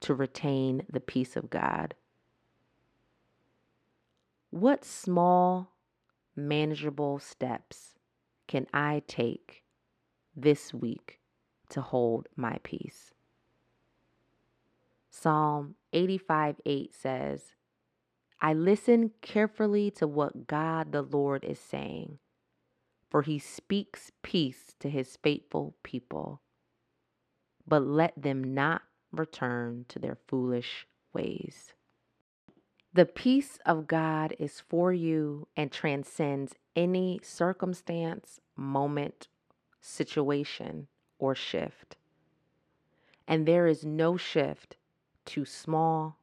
to 0.00 0.14
retain 0.14 0.82
the 0.90 1.00
peace 1.00 1.36
of 1.36 1.48
God 1.48 1.94
what 4.50 4.84
small, 4.84 5.70
manageable 6.34 7.20
steps 7.20 7.94
can 8.48 8.66
I 8.74 9.02
take 9.06 9.62
this 10.34 10.74
week 10.74 11.20
to 11.68 11.80
hold 11.80 12.28
my 12.34 12.58
peace? 12.64 13.14
Psalm 15.08 15.76
85 15.92 16.56
8 16.66 16.94
says, 16.94 17.54
I 18.42 18.54
listen 18.54 19.10
carefully 19.20 19.90
to 19.92 20.06
what 20.06 20.46
God 20.46 20.92
the 20.92 21.02
Lord 21.02 21.44
is 21.44 21.58
saying, 21.58 22.18
for 23.10 23.22
he 23.22 23.38
speaks 23.38 24.12
peace 24.22 24.74
to 24.80 24.88
his 24.88 25.18
faithful 25.22 25.74
people, 25.82 26.40
but 27.66 27.82
let 27.82 28.14
them 28.20 28.54
not 28.54 28.82
return 29.12 29.84
to 29.88 29.98
their 29.98 30.16
foolish 30.26 30.86
ways. 31.12 31.74
The 32.94 33.04
peace 33.04 33.58
of 33.66 33.86
God 33.86 34.34
is 34.38 34.62
for 34.68 34.92
you 34.92 35.46
and 35.56 35.70
transcends 35.70 36.54
any 36.74 37.20
circumstance, 37.22 38.40
moment, 38.56 39.28
situation, 39.80 40.88
or 41.18 41.34
shift. 41.34 41.96
And 43.28 43.46
there 43.46 43.66
is 43.66 43.84
no 43.84 44.16
shift 44.16 44.76
too 45.24 45.44
small 45.44 46.18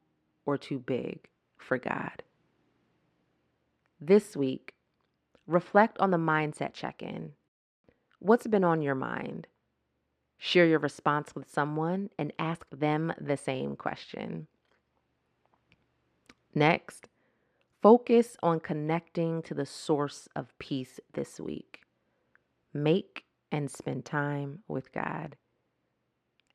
or 0.46 0.58
too 0.58 0.80
big 0.80 1.30
for 1.68 1.78
God. 1.78 2.24
This 4.00 4.36
week, 4.36 4.74
reflect 5.46 5.98
on 6.00 6.12
the 6.12 6.18
mindset 6.18 6.74
check 6.74 7.04
in. 7.04 7.34
What's 8.20 8.48
been 8.48 8.64
on 8.64 8.82
your 8.82 8.96
mind? 8.96 9.48
Share 10.38 10.66
your 10.66 10.80
response 10.80 11.36
with 11.36 11.52
someone 11.52 12.10
and 12.18 12.32
ask 12.40 12.66
them 12.72 13.14
the 13.20 13.38
same 13.38 13.76
question. 13.76 14.48
Next, 16.56 17.08
focus 17.82 18.38
on 18.42 18.60
connecting 18.60 19.42
to 19.44 19.54
the 19.54 19.66
source 19.66 20.28
of 20.36 20.58
peace 20.60 21.00
this 21.14 21.40
week. 21.40 21.82
Make 22.74 23.26
and 23.52 23.70
spend 23.70 24.06
time 24.06 24.60
with 24.68 24.92
God. 24.92 25.36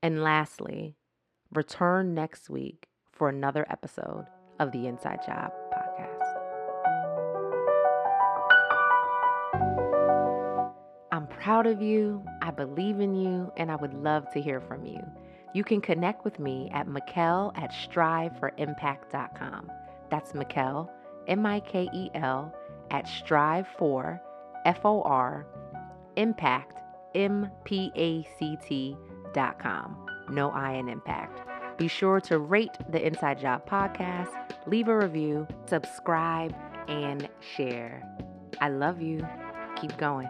And 0.03 0.23
lastly, 0.23 0.97
return 1.53 2.15
next 2.15 2.49
week 2.49 2.89
for 3.13 3.29
another 3.29 3.67
episode 3.69 4.27
of 4.59 4.73
the 4.73 4.87
Inside 4.87 5.21
Job 5.27 5.53
podcast. 5.73 6.19
I'm 11.11 11.27
proud 11.27 11.67
of 11.67 11.83
you, 11.83 12.25
I 12.41 12.51
believe 12.51 13.01
in 13.01 13.15
you, 13.15 13.53
and 13.57 13.71
I 13.71 13.77
would 13.77 13.95
love 13.95 14.31
to 14.33 14.41
hear 14.41 14.61
from 14.61 14.87
you. 14.87 15.01
You 15.55 15.63
can 15.65 15.81
connect 15.81 16.25
with 16.25 16.39
me 16.39 16.71
at 16.73 16.89
Mikel 16.89 17.53
at 17.55 17.73
striveforimpact.com. 17.73 19.71
That's 20.11 20.35
Mikel, 20.35 20.91
M 21.29 21.45
I 21.45 21.61
K 21.61 21.89
E 21.93 22.11
L, 22.15 22.55
at 22.91 23.07
strive 23.07 23.67
for, 23.79 24.21
F 24.65 24.81
O 24.85 25.03
R, 25.03 25.47
impact, 26.17 26.79
M 27.15 27.51
P 27.65 27.93
A 27.97 28.23
C 28.39 28.57
T 28.67 28.97
dot 29.35 29.59
com. 29.59 30.07
No 30.31 30.51
I 30.51 30.73
in 30.73 30.89
impact. 30.89 31.52
Be 31.77 31.89
sure 31.89 32.21
to 32.23 32.39
rate 32.39 32.77
the 32.91 33.05
Inside 33.05 33.41
Job 33.41 33.67
podcast, 33.67 34.31
leave 34.67 34.89
a 34.89 34.97
review, 34.97 35.47
subscribe, 35.67 36.55
and 36.89 37.29
share. 37.41 38.03
I 38.61 38.69
love 38.69 39.01
you. 39.01 39.27
Keep 39.81 39.97
going. 39.97 40.29